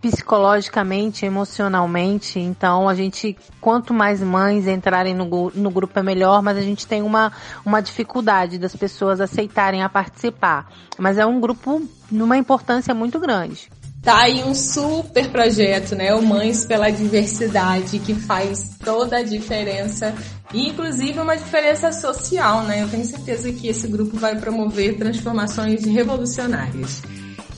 Psicologicamente, 0.00 1.26
emocionalmente. 1.26 2.38
Então, 2.38 2.88
a 2.88 2.94
gente, 2.94 3.36
quanto 3.60 3.92
mais 3.92 4.20
mães 4.22 4.66
entrarem 4.66 5.14
no, 5.14 5.50
no 5.54 5.70
grupo 5.70 5.98
é 5.98 6.02
melhor, 6.02 6.42
mas 6.42 6.56
a 6.56 6.62
gente 6.62 6.86
tem 6.86 7.02
uma, 7.02 7.32
uma 7.64 7.80
dificuldade 7.80 8.58
das 8.58 8.74
pessoas 8.74 9.20
aceitarem 9.20 9.82
a 9.82 9.88
participar. 9.88 10.70
Mas 10.98 11.18
é 11.18 11.26
um 11.26 11.40
grupo 11.40 11.82
numa 12.10 12.36
importância 12.36 12.94
muito 12.94 13.18
grande. 13.18 13.68
Tá 14.02 14.18
aí 14.20 14.44
um 14.44 14.54
super 14.54 15.28
projeto, 15.28 15.96
né? 15.96 16.14
O 16.14 16.22
Mães 16.22 16.64
pela 16.64 16.88
Diversidade, 16.88 17.98
que 17.98 18.14
faz 18.14 18.76
toda 18.82 19.18
a 19.18 19.22
diferença, 19.22 20.14
inclusive 20.54 21.18
uma 21.18 21.36
diferença 21.36 21.90
social, 21.92 22.62
né? 22.62 22.82
Eu 22.82 22.88
tenho 22.88 23.04
certeza 23.04 23.52
que 23.52 23.68
esse 23.68 23.88
grupo 23.88 24.16
vai 24.16 24.36
promover 24.36 24.96
transformações 24.96 25.84
revolucionárias. 25.84 27.02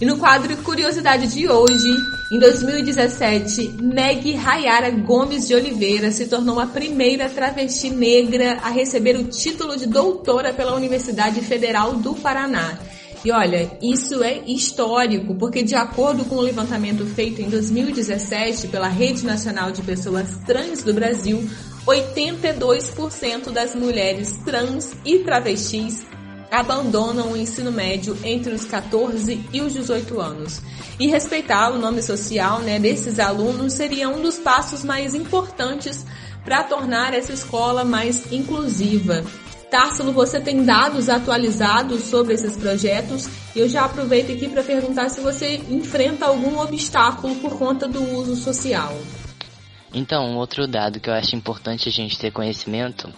E 0.00 0.06
no 0.06 0.16
quadro 0.16 0.56
Curiosidade 0.58 1.26
de 1.26 1.46
hoje, 1.46 1.94
em 2.32 2.38
2017, 2.38 3.76
Meg 3.82 4.32
Rayara 4.32 4.90
Gomes 4.90 5.46
de 5.46 5.54
Oliveira 5.54 6.10
se 6.10 6.26
tornou 6.26 6.58
a 6.58 6.66
primeira 6.66 7.28
travesti 7.28 7.90
negra 7.90 8.60
a 8.62 8.70
receber 8.70 9.16
o 9.16 9.24
título 9.24 9.76
de 9.76 9.86
doutora 9.86 10.54
pela 10.54 10.74
Universidade 10.74 11.42
Federal 11.42 11.96
do 11.96 12.14
Paraná. 12.14 12.78
E 13.22 13.30
olha, 13.30 13.70
isso 13.82 14.24
é 14.24 14.38
histórico, 14.46 15.34
porque 15.34 15.62
de 15.62 15.74
acordo 15.74 16.24
com 16.24 16.36
o 16.36 16.40
levantamento 16.40 17.04
feito 17.04 17.42
em 17.42 17.50
2017 17.50 18.68
pela 18.68 18.88
Rede 18.88 19.26
Nacional 19.26 19.70
de 19.70 19.82
Pessoas 19.82 20.38
Trans 20.46 20.82
do 20.82 20.94
Brasil, 20.94 21.46
82% 21.86 23.50
das 23.50 23.74
mulheres 23.74 24.32
trans 24.46 24.94
e 25.04 25.18
travestis 25.18 26.02
abandonam 26.50 27.32
o 27.32 27.36
ensino 27.36 27.70
médio 27.70 28.18
entre 28.24 28.52
os 28.52 28.64
14 28.64 29.46
e 29.52 29.60
os 29.60 29.72
18 29.72 30.20
anos. 30.20 30.60
E 30.98 31.06
respeitar 31.06 31.70
o 31.70 31.78
nome 31.78 32.02
social 32.02 32.60
né, 32.60 32.78
desses 32.78 33.18
alunos 33.18 33.74
seria 33.74 34.08
um 34.08 34.20
dos 34.20 34.38
passos 34.38 34.84
mais 34.84 35.14
importantes 35.14 36.04
para 36.44 36.64
tornar 36.64 37.14
essa 37.14 37.32
escola 37.32 37.84
mais 37.84 38.30
inclusiva. 38.32 39.24
Társilo, 39.70 40.12
você 40.12 40.40
tem 40.40 40.64
dados 40.64 41.08
atualizados 41.08 42.02
sobre 42.02 42.34
esses 42.34 42.56
projetos? 42.56 43.28
Eu 43.54 43.68
já 43.68 43.84
aproveito 43.84 44.32
aqui 44.32 44.48
para 44.48 44.64
perguntar 44.64 45.08
se 45.10 45.20
você 45.20 45.62
enfrenta 45.70 46.26
algum 46.26 46.58
obstáculo 46.58 47.36
por 47.36 47.56
conta 47.56 47.86
do 47.86 48.02
uso 48.16 48.34
social. 48.34 48.92
Então, 49.94 50.36
outro 50.36 50.66
dado 50.66 50.98
que 50.98 51.08
eu 51.08 51.14
acho 51.14 51.36
importante 51.36 51.88
a 51.88 51.92
gente 51.92 52.18
ter 52.18 52.32
conhecimento 52.32 53.08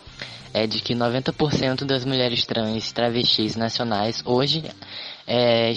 é 0.54 0.66
de 0.66 0.80
que 0.80 0.94
90% 0.94 1.84
das 1.84 2.04
mulheres 2.04 2.44
trans 2.44 2.92
travestis 2.92 3.56
nacionais 3.56 4.22
hoje 4.24 4.64
é, 5.26 5.72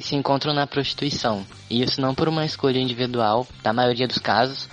se 0.00 0.14
encontram 0.14 0.52
na 0.52 0.66
prostituição. 0.66 1.44
E 1.68 1.82
isso 1.82 2.00
não 2.00 2.14
por 2.14 2.28
uma 2.28 2.44
escolha 2.44 2.78
individual, 2.78 3.46
na 3.64 3.72
maioria 3.72 4.06
dos 4.06 4.18
casos, 4.18 4.68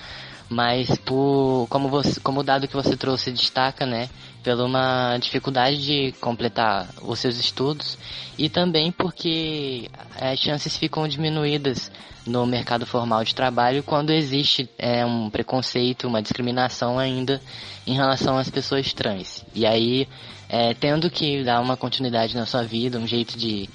mas 0.49 0.97
por 0.99 1.67
como 1.69 1.89
você, 1.89 2.19
como 2.19 2.39
o 2.39 2.43
dado 2.43 2.67
que 2.67 2.75
você 2.75 2.95
trouxe 2.95 3.31
destaca, 3.31 3.86
né, 3.86 4.10
pela 4.43 4.65
uma 4.65 5.17
dificuldade 5.17 5.77
de 5.83 6.12
completar 6.21 6.88
os 7.01 7.19
seus 7.19 7.38
estudos 7.38 7.97
e 8.38 8.47
também 8.49 8.91
porque 8.91 9.89
as 10.19 10.39
chances 10.39 10.77
ficam 10.77 11.07
diminuídas 11.07 11.91
no 12.27 12.45
mercado 12.45 12.85
formal 12.85 13.23
de 13.23 13.33
trabalho 13.33 13.83
quando 13.83 14.11
existe 14.11 14.69
é, 14.77 15.05
um 15.05 15.29
preconceito, 15.29 16.07
uma 16.07 16.21
discriminação 16.21 16.99
ainda 16.99 17.41
em 17.85 17.93
relação 17.93 18.37
às 18.37 18.49
pessoas 18.49 18.93
trans. 18.93 19.45
E 19.55 19.65
aí, 19.65 20.07
é, 20.49 20.73
tendo 20.73 21.09
que 21.09 21.43
dar 21.43 21.61
uma 21.61 21.77
continuidade 21.77 22.35
na 22.35 22.45
sua 22.45 22.63
vida, 22.63 22.99
um 22.99 23.07
jeito 23.07 23.37
de 23.37 23.69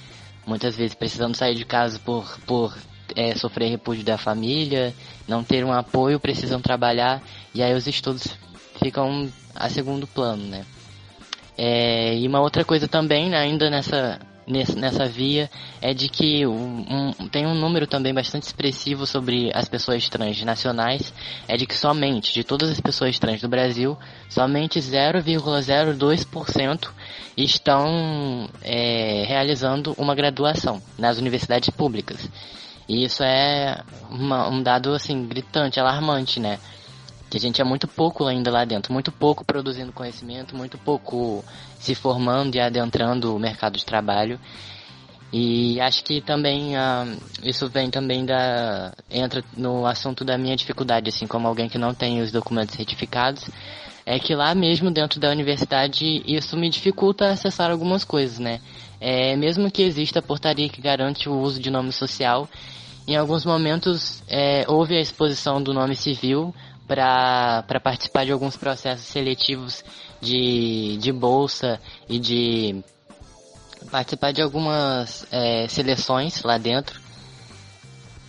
muitas 0.46 0.76
vezes 0.76 0.94
precisando 0.94 1.36
sair 1.36 1.54
de 1.54 1.64
casa 1.64 1.98
por, 1.98 2.38
por 2.46 2.76
é, 3.16 3.34
sofrer 3.34 3.70
repúdio 3.70 4.04
da 4.04 4.18
família, 4.18 4.94
não 5.26 5.42
ter 5.42 5.64
um 5.64 5.72
apoio, 5.72 6.20
precisam 6.20 6.60
trabalhar 6.60 7.22
e 7.54 7.62
aí 7.62 7.74
os 7.74 7.86
estudos 7.86 8.26
ficam 8.82 9.30
a 9.54 9.68
segundo 9.68 10.06
plano, 10.06 10.44
né? 10.46 10.64
É, 11.56 12.16
e 12.16 12.26
uma 12.26 12.40
outra 12.40 12.64
coisa 12.64 12.88
também, 12.88 13.28
né, 13.28 13.38
ainda 13.38 13.68
nessa, 13.68 14.18
nessa 14.46 15.06
via, 15.06 15.50
é 15.80 15.94
de 15.94 16.08
que 16.08 16.46
um, 16.46 17.12
um, 17.18 17.28
tem 17.28 17.46
um 17.46 17.54
número 17.54 17.86
também 17.86 18.12
bastante 18.12 18.42
expressivo 18.44 19.06
sobre 19.06 19.50
as 19.54 19.68
pessoas 19.68 20.08
trans 20.08 20.42
nacionais, 20.42 21.14
é 21.46 21.56
de 21.56 21.64
que 21.66 21.74
somente, 21.74 22.34
de 22.34 22.44
todas 22.44 22.70
as 22.70 22.80
pessoas 22.80 23.18
trans 23.18 23.40
do 23.40 23.48
Brasil, 23.48 23.96
somente 24.28 24.80
0,02% 24.80 26.88
estão 27.36 28.48
é, 28.62 29.24
realizando 29.26 29.94
uma 29.96 30.14
graduação 30.14 30.82
nas 30.98 31.18
universidades 31.18 31.70
públicas. 31.70 32.28
E 32.88 33.04
isso 33.04 33.22
é 33.22 33.80
uma, 34.10 34.48
um 34.48 34.62
dado 34.62 34.92
assim 34.92 35.26
gritante, 35.26 35.80
alarmante, 35.80 36.40
né? 36.40 36.58
Que 37.32 37.38
a 37.38 37.40
gente 37.40 37.62
é 37.62 37.64
muito 37.64 37.88
pouco 37.88 38.26
ainda 38.26 38.50
lá 38.50 38.62
dentro, 38.62 38.92
muito 38.92 39.10
pouco 39.10 39.42
produzindo 39.42 39.90
conhecimento, 39.90 40.54
muito 40.54 40.76
pouco 40.76 41.42
se 41.78 41.94
formando 41.94 42.56
e 42.56 42.60
adentrando 42.60 43.34
o 43.34 43.38
mercado 43.38 43.78
de 43.78 43.86
trabalho. 43.86 44.38
E 45.32 45.80
acho 45.80 46.04
que 46.04 46.20
também 46.20 46.76
uh, 46.76 47.18
isso 47.42 47.70
vem 47.70 47.88
também 47.88 48.26
da 48.26 48.92
entra 49.10 49.42
no 49.56 49.86
assunto 49.86 50.26
da 50.26 50.36
minha 50.36 50.54
dificuldade, 50.54 51.08
assim 51.08 51.26
como 51.26 51.48
alguém 51.48 51.70
que 51.70 51.78
não 51.78 51.94
tem 51.94 52.20
os 52.20 52.30
documentos 52.30 52.76
certificados, 52.76 53.48
é 54.04 54.18
que 54.18 54.34
lá 54.34 54.54
mesmo 54.54 54.90
dentro 54.90 55.18
da 55.18 55.30
universidade 55.30 56.22
isso 56.26 56.54
me 56.54 56.68
dificulta 56.68 57.30
acessar 57.30 57.70
algumas 57.70 58.04
coisas, 58.04 58.38
né? 58.38 58.60
É, 59.00 59.34
mesmo 59.36 59.70
que 59.70 59.80
exista 59.80 60.18
a 60.18 60.22
portaria 60.22 60.68
que 60.68 60.82
garante 60.82 61.30
o 61.30 61.40
uso 61.40 61.58
de 61.58 61.70
nome 61.70 61.92
social, 61.92 62.46
em 63.08 63.16
alguns 63.16 63.46
momentos 63.46 64.22
é, 64.28 64.66
houve 64.68 64.98
a 64.98 65.00
exposição 65.00 65.62
do 65.62 65.72
nome 65.72 65.96
civil 65.96 66.54
para 66.92 67.80
participar 67.82 68.26
de 68.26 68.32
alguns 68.32 68.54
processos 68.54 69.06
seletivos 69.06 69.82
de, 70.20 70.98
de 70.98 71.10
bolsa 71.10 71.80
e 72.06 72.18
de 72.18 72.84
participar 73.90 74.32
de 74.32 74.42
algumas 74.42 75.26
é, 75.32 75.66
seleções 75.68 76.42
lá 76.42 76.58
dentro 76.58 77.00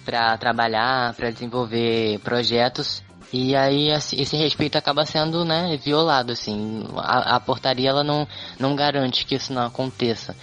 para 0.06 0.38
trabalhar, 0.38 1.14
para 1.14 1.30
desenvolver 1.30 2.20
projetos. 2.20 3.04
E 3.34 3.54
aí 3.54 3.90
esse 3.90 4.38
respeito 4.38 4.78
acaba 4.78 5.06
sendo 5.06 5.44
né, 5.44 5.78
violado 5.84 6.32
assim. 6.32 6.86
A, 6.96 7.36
a 7.36 7.40
portaria 7.42 7.90
ela 7.90 8.04
não, 8.04 8.26
não 8.58 8.78
garante 8.78 9.26
que 9.26 9.36
isso 9.36 9.52
não 9.52 9.66
aconteça. 9.66 10.36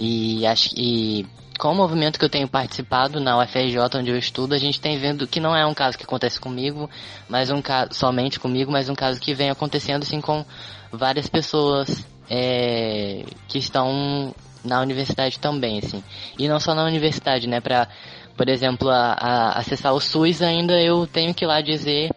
E 0.00 0.44
acho 0.44 0.70
e 0.76 1.24
com 1.58 1.72
o 1.72 1.74
movimento 1.74 2.18
que 2.18 2.24
eu 2.24 2.30
tenho 2.30 2.48
participado 2.48 3.20
na 3.20 3.36
UFRJ, 3.42 3.78
onde 3.96 4.10
eu 4.10 4.16
estudo, 4.16 4.54
a 4.54 4.58
gente 4.58 4.80
tem 4.80 4.96
vendo 4.96 5.26
que 5.26 5.40
não 5.40 5.54
é 5.54 5.66
um 5.66 5.74
caso 5.74 5.98
que 5.98 6.04
acontece 6.04 6.38
comigo, 6.38 6.88
mas 7.28 7.50
um 7.50 7.60
caso 7.60 7.92
somente 7.92 8.38
comigo, 8.38 8.70
mas 8.70 8.88
um 8.88 8.94
caso 8.94 9.20
que 9.20 9.34
vem 9.34 9.50
acontecendo 9.50 10.04
assim 10.04 10.20
com 10.20 10.44
várias 10.92 11.28
pessoas 11.28 12.06
é, 12.30 13.24
que 13.48 13.58
estão 13.58 14.32
na 14.64 14.80
universidade 14.80 15.38
também, 15.38 15.78
assim. 15.78 16.02
E 16.38 16.46
não 16.46 16.60
só 16.60 16.74
na 16.74 16.84
universidade, 16.84 17.48
né? 17.48 17.60
Para, 17.60 17.88
por 18.36 18.48
exemplo, 18.48 18.88
a, 18.88 19.12
a 19.12 19.58
acessar 19.58 19.92
o 19.92 20.00
SUS 20.00 20.42
ainda 20.42 20.80
eu 20.80 21.06
tenho 21.06 21.34
que 21.34 21.44
ir 21.44 21.48
lá 21.48 21.60
dizer 21.60 22.10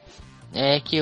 é 0.54 0.80
que 0.82 0.99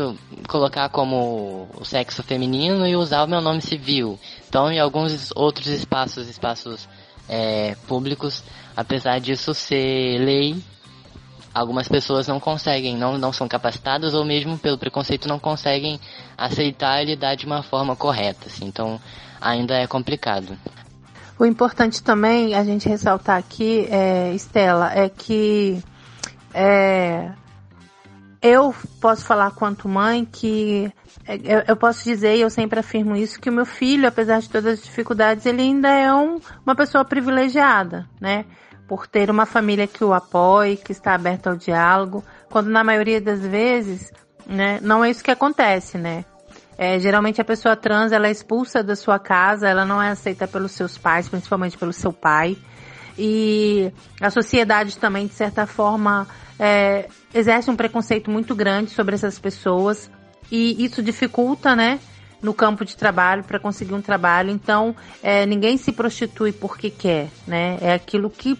colocar 0.47 0.89
como 0.89 1.67
o 1.75 1.83
sexo 1.83 2.21
feminino 2.21 2.85
e 2.87 2.95
usar 2.95 3.23
o 3.23 3.27
meu 3.27 3.41
nome 3.41 3.61
civil. 3.61 4.19
Então, 4.47 4.71
em 4.71 4.79
alguns 4.79 5.31
outros 5.35 5.67
espaços, 5.67 6.27
espaços 6.27 6.87
é, 7.29 7.75
públicos, 7.87 8.43
apesar 8.75 9.19
disso 9.19 9.53
ser 9.53 10.17
lei, 10.19 10.61
algumas 11.53 11.87
pessoas 11.87 12.27
não 12.27 12.39
conseguem, 12.39 12.97
não, 12.97 13.17
não 13.17 13.31
são 13.31 13.47
capacitadas 13.47 14.13
ou 14.13 14.25
mesmo 14.25 14.57
pelo 14.57 14.77
preconceito 14.77 15.27
não 15.27 15.39
conseguem 15.39 15.99
aceitar 16.37 17.01
e 17.01 17.05
lidar 17.05 17.35
de 17.35 17.45
uma 17.45 17.61
forma 17.63 17.95
correta. 17.95 18.47
Assim, 18.47 18.65
então, 18.65 18.99
ainda 19.39 19.75
é 19.75 19.87
complicado. 19.87 20.57
O 21.37 21.45
importante 21.45 22.03
também 22.03 22.53
a 22.53 22.63
gente 22.63 22.89
ressaltar 22.89 23.37
aqui, 23.37 23.87
é, 23.89 24.33
Estela, 24.33 24.91
é 24.93 25.07
que 25.07 25.81
é, 26.53 27.31
eu 28.41 28.73
posso 29.01 29.25
falar 29.25 29.51
quanto 29.51 29.89
mãe 29.89 30.25
que 30.25 30.91
é, 31.27 31.35
eu, 31.35 31.63
eu, 31.67 31.75
posso 31.75 32.03
dizer, 32.03 32.35
e 32.35 32.41
eu 32.41 32.49
sempre 32.49 32.79
afirmo 32.79 33.15
isso, 33.15 33.39
que 33.39 33.49
o 33.49 33.53
meu 33.53 33.65
filho, 33.65 34.07
apesar 34.07 34.39
de 34.39 34.49
todas 34.49 34.79
as 34.79 34.83
dificuldades, 34.83 35.45
ele 35.45 35.61
ainda 35.61 35.89
é 35.89 36.13
um, 36.13 36.39
uma 36.65 36.75
pessoa 36.75 37.03
privilegiada, 37.03 38.07
né? 38.19 38.45
Por 38.87 39.05
ter 39.05 39.29
uma 39.29 39.45
família 39.45 39.85
que 39.85 40.03
o 40.03 40.13
apoie, 40.13 40.77
que 40.77 40.91
está 40.91 41.13
aberta 41.13 41.49
ao 41.49 41.55
diálogo, 41.55 42.23
quando 42.49 42.69
na 42.69 42.83
maioria 42.83 43.21
das 43.21 43.41
vezes, 43.41 44.11
né, 44.47 44.79
não 44.81 45.03
é 45.03 45.09
isso 45.11 45.23
que 45.23 45.29
acontece, 45.29 45.97
né? 45.97 46.25
É, 46.77 46.97
geralmente 46.97 47.41
a 47.41 47.45
pessoa 47.45 47.75
trans, 47.75 48.13
ela 48.13 48.27
é 48.27 48.31
expulsa 48.31 48.81
da 48.81 48.95
sua 48.95 49.19
casa, 49.19 49.67
ela 49.67 49.83
não 49.83 50.01
é 50.01 50.11
aceita 50.11 50.47
pelos 50.47 50.71
seus 50.71 50.97
pais, 50.97 51.27
principalmente 51.27 51.77
pelo 51.77 51.91
seu 51.91 52.13
pai. 52.13 52.57
E 53.21 53.91
a 54.21 54.29
sociedade 54.29 54.97
também, 54.97 55.27
de 55.27 55.33
certa 55.33 55.67
forma, 55.67 56.25
é, 56.57 57.09
exerce 57.33 57.69
um 57.69 57.75
preconceito 57.75 58.31
muito 58.31 58.55
grande 58.55 58.91
sobre 58.91 59.13
essas 59.13 59.37
pessoas 59.37 60.09
e 60.49 60.83
isso 60.83 61.03
dificulta, 61.03 61.75
né? 61.75 61.99
No 62.41 62.53
campo 62.53 62.85
de 62.85 62.95
trabalho 62.95 63.43
para 63.43 63.59
conseguir 63.59 63.93
um 63.93 64.01
trabalho. 64.01 64.49
Então, 64.49 64.95
é, 65.21 65.45
ninguém 65.45 65.75
se 65.75 65.91
prostitui 65.91 66.53
porque 66.53 66.89
quer, 66.89 67.27
né? 67.45 67.77
É 67.81 67.93
aquilo 67.93 68.29
que 68.29 68.57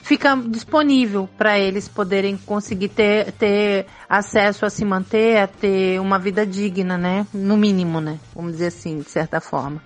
fica 0.00 0.34
disponível 0.36 1.28
para 1.36 1.58
eles 1.58 1.86
poderem 1.86 2.36
conseguir 2.38 2.88
ter, 2.88 3.32
ter 3.32 3.86
acesso 4.08 4.64
a 4.64 4.70
se 4.70 4.84
manter, 4.84 5.36
a 5.38 5.46
ter 5.46 6.00
uma 6.00 6.18
vida 6.18 6.46
digna, 6.46 6.96
né? 6.96 7.26
No 7.34 7.58
mínimo, 7.58 8.00
né? 8.00 8.18
Vamos 8.34 8.52
dizer 8.52 8.68
assim, 8.68 9.00
de 9.00 9.10
certa 9.10 9.38
forma. 9.38 9.82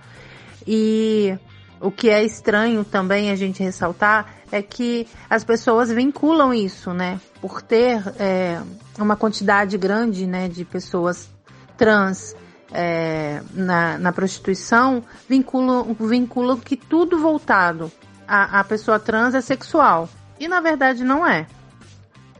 E 0.65 1.37
o 1.81 1.91
que 1.91 2.09
é 2.09 2.23
estranho 2.23 2.85
também 2.85 3.31
a 3.31 3.35
gente 3.35 3.63
ressaltar 3.63 4.35
é 4.51 4.61
que 4.61 5.07
as 5.29 5.43
pessoas 5.43 5.91
vinculam 5.91 6.53
isso, 6.53 6.93
né? 6.93 7.19
Por 7.41 7.61
ter 7.61 8.01
é, 8.19 8.61
uma 8.99 9.15
quantidade 9.15 9.77
grande, 9.77 10.27
né, 10.27 10.47
de 10.47 10.63
pessoas 10.63 11.29
trans 11.77 12.35
é, 12.71 13.41
na, 13.53 13.97
na 13.97 14.11
prostituição, 14.11 15.03
vinculam, 15.27 15.95
vinculam 15.99 16.57
que 16.57 16.75
tudo 16.77 17.17
voltado 17.17 17.91
à, 18.27 18.59
à 18.59 18.63
pessoa 18.63 18.99
trans 18.99 19.33
é 19.33 19.41
sexual. 19.41 20.07
E 20.39 20.47
na 20.47 20.61
verdade 20.61 21.03
não 21.03 21.25
é, 21.25 21.47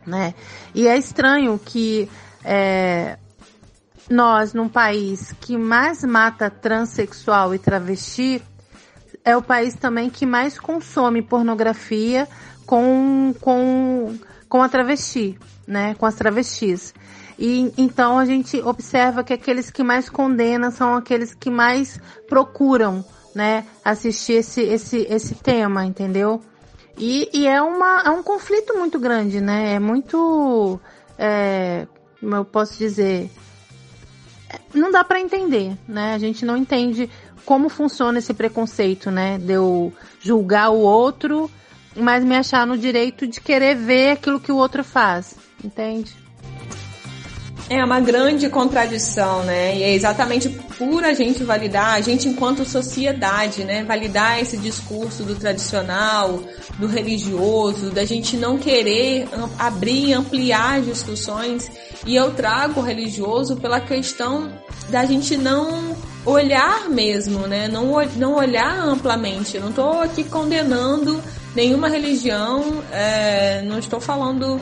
né? 0.06 0.34
E 0.74 0.88
é 0.88 0.98
estranho 0.98 1.60
que 1.64 2.10
é, 2.44 3.18
nós, 4.10 4.54
num 4.54 4.68
país 4.68 5.34
que 5.40 5.58
mais 5.58 6.04
mata 6.04 6.50
transexual 6.50 7.56
e 7.56 7.60
travesti, 7.60 8.42
é 9.24 9.36
o 9.36 9.42
país 9.42 9.76
também 9.76 10.10
que 10.10 10.26
mais 10.26 10.60
consome 10.60 11.22
pornografia 11.22 12.28
com, 12.66 13.34
com, 13.40 14.18
com 14.48 14.62
a 14.62 14.70
travesti, 14.70 15.38
né? 15.68 15.96
Com 15.96 16.06
as 16.06 16.16
travestis. 16.16 16.94
E 17.38 17.74
então 17.78 18.18
a 18.20 18.26
gente 18.26 18.62
observa 18.62 19.24
que 19.24 19.34
aqueles 19.34 19.72
que 19.72 19.84
mais 19.84 20.10
condenam 20.10 20.70
são 20.70 20.96
aqueles 20.96 21.34
que 21.34 21.50
mais 21.50 22.00
procuram, 22.28 23.04
né, 23.34 23.66
assistir 23.84 24.34
esse, 24.34 24.62
esse, 24.62 25.08
esse 25.10 25.36
tema, 25.36 25.86
entendeu? 25.86 26.42
E, 26.98 27.30
e 27.34 27.48
é, 27.48 27.62
uma, 27.62 28.04
é 28.06 28.10
um 28.10 28.22
conflito 28.22 28.78
muito 28.78 29.00
grande, 29.00 29.42
né? 29.42 29.74
É 29.74 29.80
muito, 29.80 30.80
é, 31.18 31.88
como 32.20 32.36
eu 32.36 32.46
posso 32.46 32.78
dizer, 32.78 33.32
não 34.74 34.92
dá 34.92 35.04
para 35.04 35.20
entender, 35.20 35.76
né? 35.88 36.14
A 36.14 36.18
gente 36.18 36.46
não 36.46 36.56
entende 36.56 37.10
como 37.46 37.70
funciona 37.70 38.20
esse 38.20 38.34
preconceito, 38.34 39.10
né? 39.12 39.38
De 39.38 39.54
eu 39.54 39.94
julgar 40.20 40.70
o 40.70 40.80
outro, 40.80 41.50
mas 41.96 42.24
me 42.24 42.36
achar 42.36 42.66
no 42.66 42.78
direito 42.78 43.28
de 43.28 43.42
querer 43.42 43.76
ver 43.76 44.12
aquilo 44.12 44.40
que 44.40 44.52
o 44.52 44.58
outro 44.58 44.84
faz, 44.84 45.36
entende? 45.64 46.22
É 47.70 47.82
uma 47.86 48.02
grande 48.02 48.50
contradição, 48.50 49.44
né? 49.44 49.78
E 49.78 49.84
é 49.84 49.94
exatamente 49.94 50.50
por 50.50 51.06
a 51.06 51.14
gente 51.14 51.42
validar, 51.42 51.94
a 51.94 52.02
gente 52.02 52.28
enquanto 52.28 52.66
sociedade, 52.66 53.64
né? 53.64 53.82
Validar 53.86 54.42
esse 54.42 54.58
discurso 54.58 55.24
do 55.24 55.36
tradicional, 55.36 56.44
do 56.78 56.86
religioso, 56.86 57.90
da 57.90 58.04
gente 58.04 58.36
não 58.36 58.58
querer 58.58 59.26
abrir 59.58 60.10
e 60.10 60.14
ampliar 60.14 60.82
discussões. 60.82 61.72
E 62.06 62.14
eu 62.14 62.34
trago 62.34 62.82
o 62.82 62.84
religioso 62.84 63.56
pela 63.56 63.80
questão 63.80 64.52
da 64.90 65.06
gente 65.06 65.38
não 65.38 65.91
olhar 66.26 66.90
mesmo, 66.90 67.48
né? 67.48 67.68
Não, 67.68 67.92
não 68.16 68.36
olhar 68.36 68.80
amplamente. 68.80 69.56
Eu 69.56 69.62
não 69.62 69.70
estou 69.70 70.02
aqui 70.02 70.24
condenando 70.24 71.22
nenhuma 71.56 71.90
religião, 71.90 72.84
é, 72.92 73.62
não 73.64 73.80
estou 73.80 74.00
falando 74.00 74.60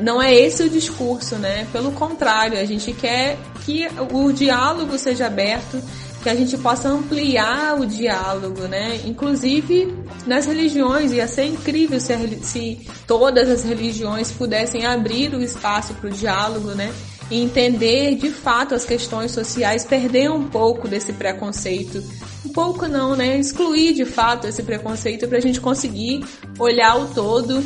não 0.00 0.20
é 0.20 0.34
esse 0.34 0.62
o 0.62 0.70
discurso, 0.70 1.36
né? 1.36 1.66
Pelo 1.72 1.92
contrário, 1.92 2.58
a 2.58 2.64
gente 2.64 2.92
quer 2.92 3.38
que 3.64 3.86
o 4.12 4.32
diálogo 4.32 4.98
seja 4.98 5.26
aberto, 5.26 5.80
que 6.22 6.28
a 6.28 6.34
gente 6.34 6.56
possa 6.58 6.88
ampliar 6.88 7.78
o 7.78 7.86
diálogo, 7.86 8.62
né? 8.62 9.00
Inclusive 9.04 9.94
nas 10.26 10.46
religiões, 10.46 11.12
ia 11.12 11.28
ser 11.28 11.44
incrível 11.44 12.00
se, 12.00 12.12
a, 12.12 12.18
se 12.42 12.86
todas 13.06 13.48
as 13.48 13.62
religiões 13.62 14.32
pudessem 14.32 14.84
abrir 14.84 15.34
o 15.34 15.42
espaço 15.42 15.94
para 15.94 16.08
o 16.08 16.12
diálogo, 16.12 16.70
né? 16.70 16.92
E 17.30 17.40
entender 17.40 18.14
de 18.14 18.30
fato 18.30 18.74
as 18.74 18.84
questões 18.84 19.32
sociais, 19.32 19.84
perder 19.84 20.30
um 20.30 20.48
pouco 20.48 20.86
desse 20.86 21.12
preconceito. 21.12 22.02
Um 22.44 22.50
pouco 22.50 22.86
não, 22.86 23.16
né? 23.16 23.38
Excluir 23.38 23.94
de 23.94 24.04
fato 24.04 24.46
esse 24.46 24.62
preconceito 24.62 25.26
para 25.26 25.38
a 25.38 25.40
gente 25.40 25.60
conseguir 25.60 26.24
olhar 26.58 26.96
o 26.96 27.08
todo 27.12 27.62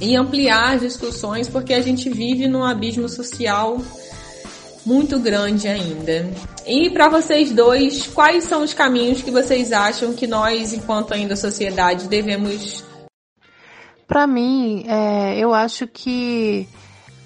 e 0.00 0.16
ampliar 0.16 0.74
as 0.74 0.80
discussões, 0.80 1.48
porque 1.48 1.72
a 1.72 1.80
gente 1.80 2.10
vive 2.10 2.48
num 2.48 2.64
abismo 2.64 3.08
social 3.08 3.80
muito 4.84 5.18
grande 5.18 5.68
ainda. 5.68 6.28
E 6.66 6.90
para 6.90 7.08
vocês 7.08 7.52
dois, 7.52 8.06
quais 8.08 8.44
são 8.44 8.62
os 8.62 8.74
caminhos 8.74 9.22
que 9.22 9.30
vocês 9.30 9.72
acham 9.72 10.12
que 10.12 10.26
nós, 10.26 10.72
enquanto 10.72 11.12
ainda 11.12 11.36
sociedade, 11.36 12.08
devemos? 12.08 12.84
Para 14.06 14.26
mim, 14.26 14.84
é, 14.88 15.38
eu 15.38 15.54
acho 15.54 15.86
que 15.86 16.68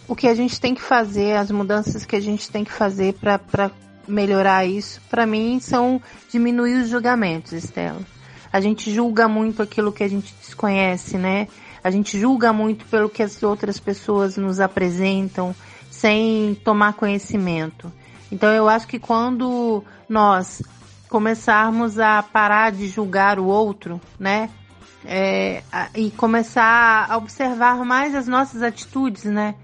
o 0.08 0.14
que 0.14 0.28
a 0.28 0.34
gente 0.34 0.60
tem 0.60 0.74
que 0.74 0.82
fazer, 0.82 1.36
as 1.36 1.50
mudanças 1.50 2.04
que 2.04 2.16
a 2.16 2.20
gente 2.20 2.50
tem 2.50 2.64
que 2.64 2.72
fazer 2.72 3.14
para 3.14 3.70
melhorar 4.06 4.64
isso, 4.64 5.00
para 5.10 5.26
mim, 5.26 5.58
são 5.60 6.00
diminuir 6.30 6.82
os 6.82 6.88
julgamentos, 6.88 7.52
Estela. 7.52 8.00
A 8.52 8.60
gente 8.60 8.92
julga 8.92 9.28
muito 9.28 9.62
aquilo 9.62 9.92
que 9.92 10.04
a 10.04 10.08
gente 10.08 10.34
desconhece, 10.40 11.18
né? 11.18 11.48
A 11.82 11.90
gente 11.90 12.18
julga 12.18 12.52
muito 12.52 12.84
pelo 12.86 13.08
que 13.08 13.22
as 13.22 13.42
outras 13.42 13.78
pessoas 13.78 14.36
nos 14.36 14.60
apresentam 14.60 15.54
sem 15.90 16.54
tomar 16.64 16.94
conhecimento. 16.94 17.92
Então 18.30 18.50
eu 18.52 18.68
acho 18.68 18.86
que 18.86 18.98
quando 18.98 19.84
nós 20.08 20.62
começarmos 21.08 21.98
a 21.98 22.22
parar 22.22 22.72
de 22.72 22.88
julgar 22.88 23.38
o 23.38 23.46
outro, 23.46 24.00
né? 24.18 24.50
É, 25.04 25.62
e 25.94 26.10
começar 26.10 27.06
a 27.08 27.16
observar 27.16 27.76
mais 27.84 28.14
as 28.14 28.26
nossas 28.26 28.62
atitudes, 28.62 29.24
né? 29.24 29.54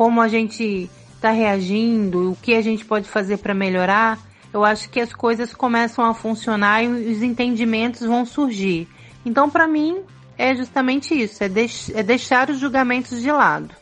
Como 0.00 0.22
a 0.22 0.28
gente 0.28 0.88
está 1.14 1.30
reagindo, 1.30 2.32
o 2.32 2.36
que 2.36 2.54
a 2.54 2.62
gente 2.62 2.86
pode 2.86 3.06
fazer 3.06 3.36
para 3.36 3.52
melhorar, 3.52 4.18
eu 4.50 4.64
acho 4.64 4.88
que 4.88 4.98
as 4.98 5.12
coisas 5.12 5.52
começam 5.52 6.02
a 6.02 6.14
funcionar 6.14 6.82
e 6.82 6.88
os 6.88 7.22
entendimentos 7.22 8.00
vão 8.06 8.24
surgir. 8.24 8.88
Então, 9.26 9.50
para 9.50 9.68
mim, 9.68 10.00
é 10.38 10.56
justamente 10.56 11.12
isso, 11.12 11.44
é, 11.44 11.50
deix 11.50 11.90
é 11.90 12.02
deixar 12.02 12.48
os 12.48 12.58
julgamentos 12.58 13.20
de 13.20 13.30
lado. 13.30 13.74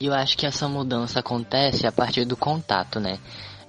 Eu 0.00 0.14
acho 0.14 0.34
que 0.34 0.46
essa 0.46 0.66
mudança 0.66 1.20
acontece 1.20 1.86
a 1.86 1.92
partir 1.92 2.24
do 2.24 2.34
contato, 2.34 2.98
né? 2.98 3.18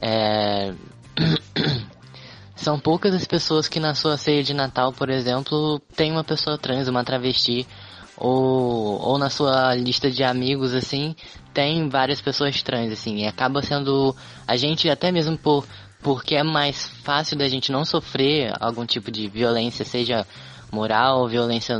É... 0.02 0.74
São 2.56 2.80
poucas 2.80 3.13
as 3.13 3.26
pessoas 3.26 3.68
que 3.68 3.82
na 3.82 3.94
sua 3.94 4.16
ceia 4.16 4.42
de 4.42 4.54
Natal, 4.54 4.94
por 4.94 5.10
exemplo, 5.10 5.82
tem 5.94 6.10
uma 6.10 6.24
pessoa 6.24 6.58
trans, 6.58 6.88
uma 6.88 7.04
travesti, 7.04 7.68
ou, 8.17 8.99
ou 8.99 9.17
na 9.17 9.30
sua 9.30 9.75
lista 9.75 10.10
de 10.10 10.23
amigos, 10.23 10.73
assim, 10.73 11.15
tem 11.53 11.88
várias 11.88 12.19
pessoas 12.19 12.62
trans, 12.62 12.91
assim, 12.91 13.17
e 13.17 13.27
acaba 13.27 13.62
sendo 13.62 14.15
a 14.47 14.56
gente, 14.58 14.89
até 14.89 15.12
mesmo 15.12 15.38
por 15.38 15.65
porque 16.01 16.36
é 16.36 16.43
mais 16.43 16.88
fácil 17.03 17.38
da 17.38 17.49
gente 17.49 17.71
não 17.71 17.84
sofrer 17.84 18.53
algum 18.60 18.86
tipo 18.86 19.12
de 19.12 19.27
violência, 19.27 19.84
seja 19.84 20.25
moral, 20.71 21.27
violência 21.27 21.80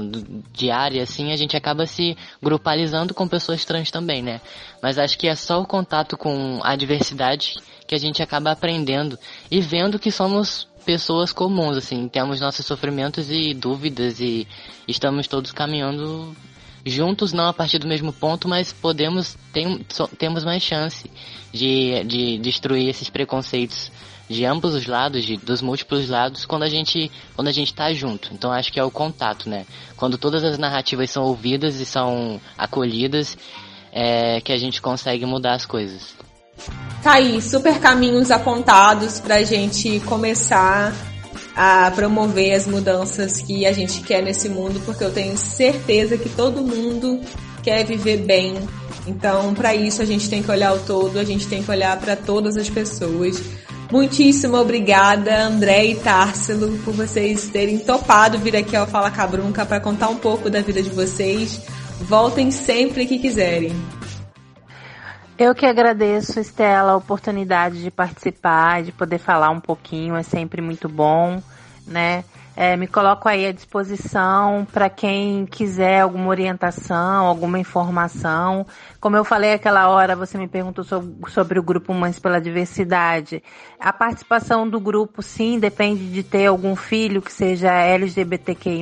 diária, 0.52 1.04
assim, 1.04 1.32
a 1.32 1.36
gente 1.36 1.56
acaba 1.56 1.86
se 1.86 2.18
grupalizando 2.42 3.14
com 3.14 3.28
pessoas 3.28 3.64
trans 3.66 3.92
também, 3.92 4.22
né? 4.22 4.42
Mas 4.82 4.98
acho 4.98 5.18
que 5.18 5.28
é 5.28 5.36
só 5.36 5.62
o 5.62 5.66
contato 5.66 6.18
com 6.18 6.60
a 6.64 6.76
diversidade 6.76 7.56
que 7.86 7.96
a 7.96 7.98
gente 7.98 8.22
acaba 8.24 8.52
aprendendo 8.52 9.18
e 9.52 9.62
vendo 9.62 10.00
que 10.00 10.12
somos 10.12 10.67
pessoas 10.88 11.34
comuns, 11.34 11.76
assim, 11.76 12.08
temos 12.08 12.40
nossos 12.40 12.66
sofrimentos 12.66 13.30
e 13.30 13.54
dúvidas 13.54 14.22
e 14.22 14.48
estamos 14.88 15.28
todos 15.28 15.52
caminhando 15.52 16.34
juntos, 16.86 17.34
não 17.34 17.50
a 17.50 17.54
partir 17.54 17.78
do 17.78 17.86
mesmo 17.90 18.14
ponto, 18.14 18.48
mas 18.48 18.72
podemos, 18.72 19.38
tem, 19.52 19.86
so, 19.90 20.08
temos 20.18 20.46
mais 20.46 20.64
chance 20.64 21.12
de, 21.52 22.06
de 22.06 22.38
destruir 22.38 22.88
esses 22.88 23.10
preconceitos 23.10 23.92
de 24.30 24.46
ambos 24.46 24.76
os 24.76 24.86
lados, 24.86 25.26
de, 25.26 25.36
dos 25.36 25.62
múltiplos 25.62 26.08
lados, 26.08 26.46
quando 26.46 26.64
a 26.64 26.70
gente 26.70 27.12
quando 27.36 27.50
a 27.50 27.52
gente 27.52 27.68
está 27.68 27.92
junto. 27.92 28.34
Então 28.34 28.50
acho 28.50 28.72
que 28.72 28.80
é 28.80 28.84
o 28.84 28.90
contato, 28.90 29.50
né? 29.50 29.66
Quando 29.98 30.18
todas 30.18 30.42
as 30.42 30.58
narrativas 30.58 31.12
são 31.12 31.24
ouvidas 31.24 31.82
e 31.82 31.86
são 31.86 32.40
acolhidas, 32.58 33.38
é 33.92 34.40
que 34.40 34.54
a 34.54 34.58
gente 34.58 34.82
consegue 34.82 35.26
mudar 35.26 35.54
as 35.54 35.66
coisas. 35.66 36.16
Tá 37.04 37.14
aí, 37.14 37.42
super 37.42 37.80
caminhos 37.80 38.32
apontados 38.32 39.20
para 39.20 39.36
a 39.36 39.44
gente 39.44 40.00
começar 40.02 40.94
a 41.56 41.90
promover 41.92 42.54
as 42.54 42.68
mudanças 42.68 43.42
que 43.42 43.66
a 43.66 43.74
gente 43.74 44.02
quer 44.02 44.22
nesse 44.22 44.48
mundo, 44.50 44.82
porque 44.86 45.04
eu 45.04 45.12
tenho 45.12 45.38
certeza 45.38 46.18
que 46.18 46.30
todo 46.30 46.62
mundo 46.62 47.20
quer 47.64 47.84
viver 47.84 48.18
bem. 48.18 48.56
Então, 49.08 49.54
para 49.54 49.74
isso 49.74 50.02
a 50.02 50.06
gente 50.06 50.30
tem 50.30 50.44
que 50.44 50.52
olhar 50.52 50.74
o 50.74 50.80
todo, 50.80 51.18
a 51.18 51.24
gente 51.24 51.48
tem 51.48 51.64
que 51.64 51.72
olhar 51.72 51.98
para 51.98 52.16
todas 52.16 52.58
as 52.58 52.70
pessoas. 52.70 53.42
Muitíssimo 53.92 54.58
obrigada, 54.58 55.44
André 55.44 55.86
e 55.86 55.96
Társilo, 55.96 56.78
por 56.80 56.94
vocês 56.94 57.48
terem 57.48 57.80
topado 57.80 58.38
vir 58.38 58.56
aqui 58.56 58.76
ao 58.76 58.86
Fala 58.86 59.10
Cabrunca 59.10 59.66
para 59.66 59.80
contar 59.80 60.10
um 60.10 60.18
pouco 60.18 60.50
da 60.50 60.62
vida 60.62 60.84
de 60.84 60.90
vocês. 60.90 61.62
Voltem 62.02 62.52
sempre 62.52 63.06
que 63.06 63.18
quiserem. 63.18 63.72
Eu 65.40 65.54
que 65.54 65.68
agradeço, 65.68 66.40
Estela, 66.40 66.94
a 66.94 66.96
oportunidade 66.96 67.84
de 67.84 67.92
participar, 67.92 68.82
de 68.82 68.92
poder 68.92 69.20
falar 69.20 69.52
um 69.52 69.60
pouquinho, 69.60 70.16
é 70.16 70.24
sempre 70.24 70.64
muito 70.64 70.90
bom, 70.90 71.40
né? 71.86 72.24
É, 72.60 72.76
me 72.76 72.88
coloco 72.88 73.30
aí 73.30 73.46
à 73.46 73.52
disposição 73.52 74.66
para 74.74 74.90
quem 74.90 75.46
quiser 75.46 76.00
alguma 76.02 76.30
orientação, 76.30 77.28
alguma 77.28 77.60
informação. 77.60 78.66
Como 79.00 79.16
eu 79.16 79.24
falei 79.24 79.54
aquela 79.54 79.88
hora, 79.90 80.16
você 80.16 80.40
me 80.40 80.48
perguntou 80.48 80.84
sobre, 80.84 81.32
sobre, 81.32 81.60
o 81.60 81.64
grupo 81.64 81.94
Mães 81.94 82.18
pela 82.18 82.42
Diversidade. 82.42 83.44
A 83.80 83.94
participação 83.94 84.68
do 84.68 84.80
grupo, 84.80 85.22
sim, 85.22 85.60
depende 85.60 86.10
de 86.10 86.24
ter 86.24 86.48
algum 86.48 86.76
filho 86.76 87.22
que 87.22 87.32
seja 87.32 87.72
LGBTQI+, 87.72 88.82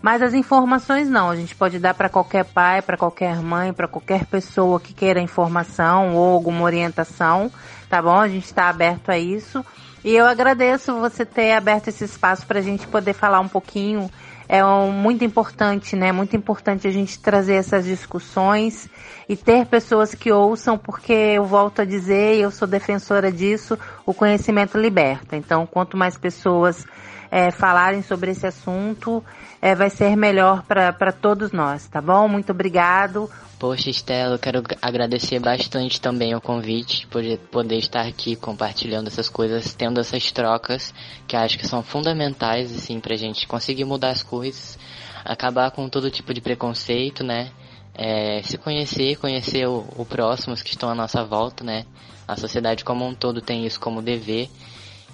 mas 0.00 0.22
as 0.22 0.32
informações 0.32 1.08
não. 1.08 1.30
A 1.30 1.34
gente 1.34 1.56
pode 1.56 1.80
dar 1.80 1.94
para 1.94 2.08
qualquer 2.08 2.44
pai, 2.44 2.80
para 2.80 2.96
qualquer 2.96 3.42
mãe, 3.42 3.72
para 3.72 3.88
qualquer 3.88 4.24
pessoa 4.26 4.78
que 4.78 4.94
queira 4.94 5.20
informação 5.20 6.14
ou 6.14 6.32
alguma 6.32 6.62
orientação, 6.62 7.50
tá 7.90 8.00
bom? 8.00 8.20
A 8.20 8.28
gente 8.28 8.44
está 8.44 8.68
aberto 8.68 9.10
a 9.10 9.18
isso. 9.18 9.64
E 10.04 10.14
eu 10.14 10.26
agradeço 10.26 10.94
você 11.00 11.24
ter 11.26 11.52
aberto 11.52 11.88
esse 11.88 12.04
espaço 12.04 12.46
para 12.46 12.60
a 12.60 12.62
gente 12.62 12.86
poder 12.86 13.12
falar 13.12 13.40
um 13.40 13.48
pouquinho. 13.48 14.08
É 14.48 14.64
um, 14.64 14.90
muito 14.90 15.24
importante, 15.24 15.94
né? 15.94 16.10
Muito 16.12 16.34
importante 16.36 16.86
a 16.86 16.90
gente 16.90 17.18
trazer 17.18 17.54
essas 17.54 17.84
discussões 17.84 18.88
e 19.28 19.36
ter 19.36 19.66
pessoas 19.66 20.14
que 20.14 20.32
ouçam, 20.32 20.78
porque 20.78 21.12
eu 21.12 21.44
volto 21.44 21.82
a 21.82 21.84
dizer, 21.84 22.36
eu 22.36 22.50
sou 22.50 22.66
defensora 22.66 23.30
disso, 23.30 23.78
o 24.06 24.14
conhecimento 24.14 24.78
liberta. 24.78 25.36
Então, 25.36 25.66
quanto 25.66 25.96
mais 25.96 26.16
pessoas 26.16 26.86
é, 27.30 27.50
falarem 27.50 28.02
sobre 28.02 28.30
esse 28.30 28.46
assunto, 28.46 29.24
é, 29.60 29.74
vai 29.74 29.90
ser 29.90 30.16
melhor 30.16 30.62
para 30.62 31.12
todos 31.12 31.52
nós, 31.52 31.86
tá 31.86 32.00
bom? 32.00 32.28
Muito 32.28 32.50
obrigado. 32.50 33.30
Poxa, 33.58 33.90
Estela, 33.90 34.36
eu 34.36 34.38
quero 34.38 34.62
agradecer 34.80 35.40
bastante 35.40 36.00
também 36.00 36.32
o 36.32 36.40
convite 36.40 37.08
por 37.08 37.22
poder 37.50 37.78
estar 37.78 38.06
aqui 38.06 38.36
compartilhando 38.36 39.08
essas 39.08 39.28
coisas, 39.28 39.74
tendo 39.74 39.98
essas 39.98 40.30
trocas 40.30 40.94
que 41.26 41.36
acho 41.36 41.58
que 41.58 41.66
são 41.66 41.82
fundamentais, 41.82 42.72
assim, 42.72 43.00
pra 43.00 43.16
gente 43.16 43.48
conseguir 43.48 43.84
mudar 43.84 44.10
as 44.10 44.22
coisas, 44.22 44.78
acabar 45.24 45.72
com 45.72 45.88
todo 45.88 46.08
tipo 46.08 46.32
de 46.32 46.40
preconceito, 46.40 47.24
né? 47.24 47.50
É, 47.94 48.42
se 48.44 48.56
conhecer, 48.56 49.16
conhecer 49.16 49.66
o, 49.66 49.84
o 49.96 50.06
próximo, 50.06 50.54
os 50.54 50.62
que 50.62 50.70
estão 50.70 50.88
à 50.88 50.94
nossa 50.94 51.24
volta, 51.24 51.64
né? 51.64 51.84
A 52.28 52.36
sociedade 52.36 52.84
como 52.84 53.04
um 53.04 53.12
todo 53.12 53.40
tem 53.40 53.66
isso 53.66 53.80
como 53.80 54.00
dever. 54.00 54.48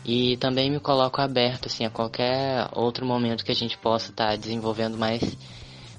E 0.04 0.36
também 0.36 0.70
me 0.70 0.78
coloco 0.78 1.20
aberto, 1.20 1.66
assim, 1.66 1.84
a 1.84 1.90
qualquer 1.90 2.68
outro 2.72 3.06
momento 3.06 3.44
que 3.44 3.52
a 3.52 3.54
gente 3.54 3.78
possa 3.78 4.10
estar 4.10 4.30
tá 4.30 4.36
desenvolvendo 4.36 4.98
mais 4.98 5.22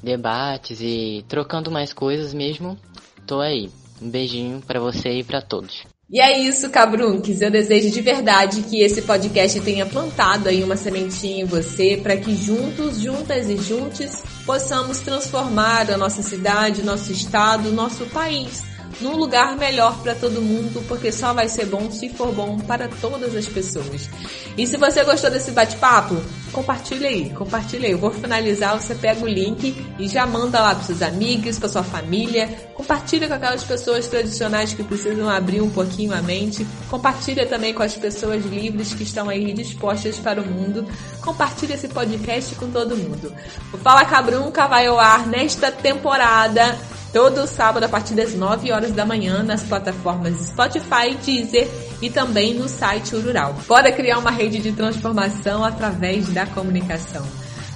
debates 0.03 0.79
e 0.81 1.25
trocando 1.27 1.71
mais 1.71 1.91
coisas 1.91 2.33
mesmo. 2.33 2.77
Tô 3.25 3.41
aí. 3.41 3.69
Um 4.01 4.09
beijinho 4.09 4.61
para 4.61 4.79
você 4.79 5.19
e 5.19 5.23
para 5.23 5.41
todos. 5.41 5.83
E 6.07 6.21
é 6.21 6.37
isso, 6.37 6.69
Cabrunques. 6.69 7.41
Eu 7.41 7.49
desejo 7.49 7.89
de 7.89 8.01
verdade 8.01 8.61
que 8.63 8.83
esse 8.83 9.01
podcast 9.01 9.59
tenha 9.61 9.87
plantado 9.87 10.49
aí 10.49 10.63
uma 10.63 10.75
sementinha 10.75 11.41
em 11.43 11.45
você 11.45 11.99
para 12.01 12.15
que 12.15 12.35
juntos, 12.35 12.99
juntas 12.99 13.49
e 13.49 13.57
juntos 13.57 14.21
possamos 14.45 14.99
transformar 14.99 15.89
a 15.89 15.97
nossa 15.97 16.21
cidade, 16.21 16.83
nosso 16.83 17.11
estado, 17.11 17.71
nosso 17.71 18.05
país 18.07 18.74
num 19.01 19.15
lugar 19.15 19.55
melhor 19.57 19.97
para 20.01 20.15
todo 20.15 20.41
mundo, 20.41 20.83
porque 20.87 21.11
só 21.11 21.33
vai 21.33 21.49
ser 21.49 21.65
bom 21.65 21.91
se 21.91 22.09
for 22.09 22.31
bom 22.33 22.57
para 22.59 22.87
todas 22.87 23.35
as 23.35 23.45
pessoas. 23.45 24.09
E 24.57 24.65
se 24.65 24.77
você 24.77 25.03
gostou 25.03 25.29
desse 25.29 25.51
bate-papo, 25.51 26.15
compartilha 26.51 27.09
aí, 27.09 27.29
compartilha 27.31 27.87
aí. 27.87 27.91
Eu 27.91 27.97
vou 27.97 28.11
finalizar, 28.11 28.79
você 28.79 28.95
pega 28.95 29.23
o 29.23 29.27
link 29.27 29.75
e 29.99 30.07
já 30.07 30.25
manda 30.25 30.61
lá 30.61 30.73
para 30.73 30.83
seus 30.85 31.01
amigos, 31.01 31.59
para 31.59 31.67
sua 31.67 31.83
família. 31.83 32.47
Compartilha 32.73 33.27
com 33.27 33.33
aquelas 33.33 33.63
pessoas 33.63 34.07
tradicionais 34.07 34.73
que 34.73 34.83
precisam 34.83 35.29
abrir 35.29 35.61
um 35.61 35.69
pouquinho 35.69 36.13
a 36.13 36.21
mente. 36.21 36.65
Compartilha 36.89 37.45
também 37.45 37.73
com 37.73 37.83
as 37.83 37.95
pessoas 37.95 38.45
livres 38.45 38.93
que 38.93 39.03
estão 39.03 39.29
aí 39.29 39.51
dispostas 39.53 40.17
para 40.17 40.41
o 40.41 40.45
mundo. 40.45 40.87
Compartilha 41.21 41.73
esse 41.73 41.89
podcast 41.89 42.55
com 42.55 42.71
todo 42.71 42.95
mundo. 42.95 43.33
O 43.73 43.77
Fala 43.77 44.05
Cabrunca 44.05 44.67
vai 44.67 44.87
ao 44.87 44.99
ar 44.99 45.27
nesta 45.27 45.71
temporada 45.71 46.77
todo 47.15 47.47
sábado 47.47 47.85
a 47.85 47.87
partir 47.87 48.13
das 48.13 48.35
9 48.35 48.73
horas 48.73 48.91
da 48.91 49.05
manhã 49.05 49.41
nas 49.41 49.63
plataformas 49.63 50.47
Spotify, 50.47 51.15
Deezer 51.25 51.65
e 52.01 52.09
também 52.09 52.53
no 52.53 52.67
site 52.67 53.15
Urural. 53.15 53.55
Bora 53.65 53.89
criar 53.89 54.17
uma 54.17 54.31
rede 54.31 54.59
de 54.59 54.73
transformação 54.73 55.63
através 55.63 56.27
da 56.33 56.45
comunicação. 56.45 57.25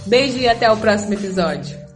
Beijo 0.06 0.38
e 0.40 0.50
até 0.50 0.70
o 0.70 0.76
próximo 0.76 1.14
episódio. 1.14 1.89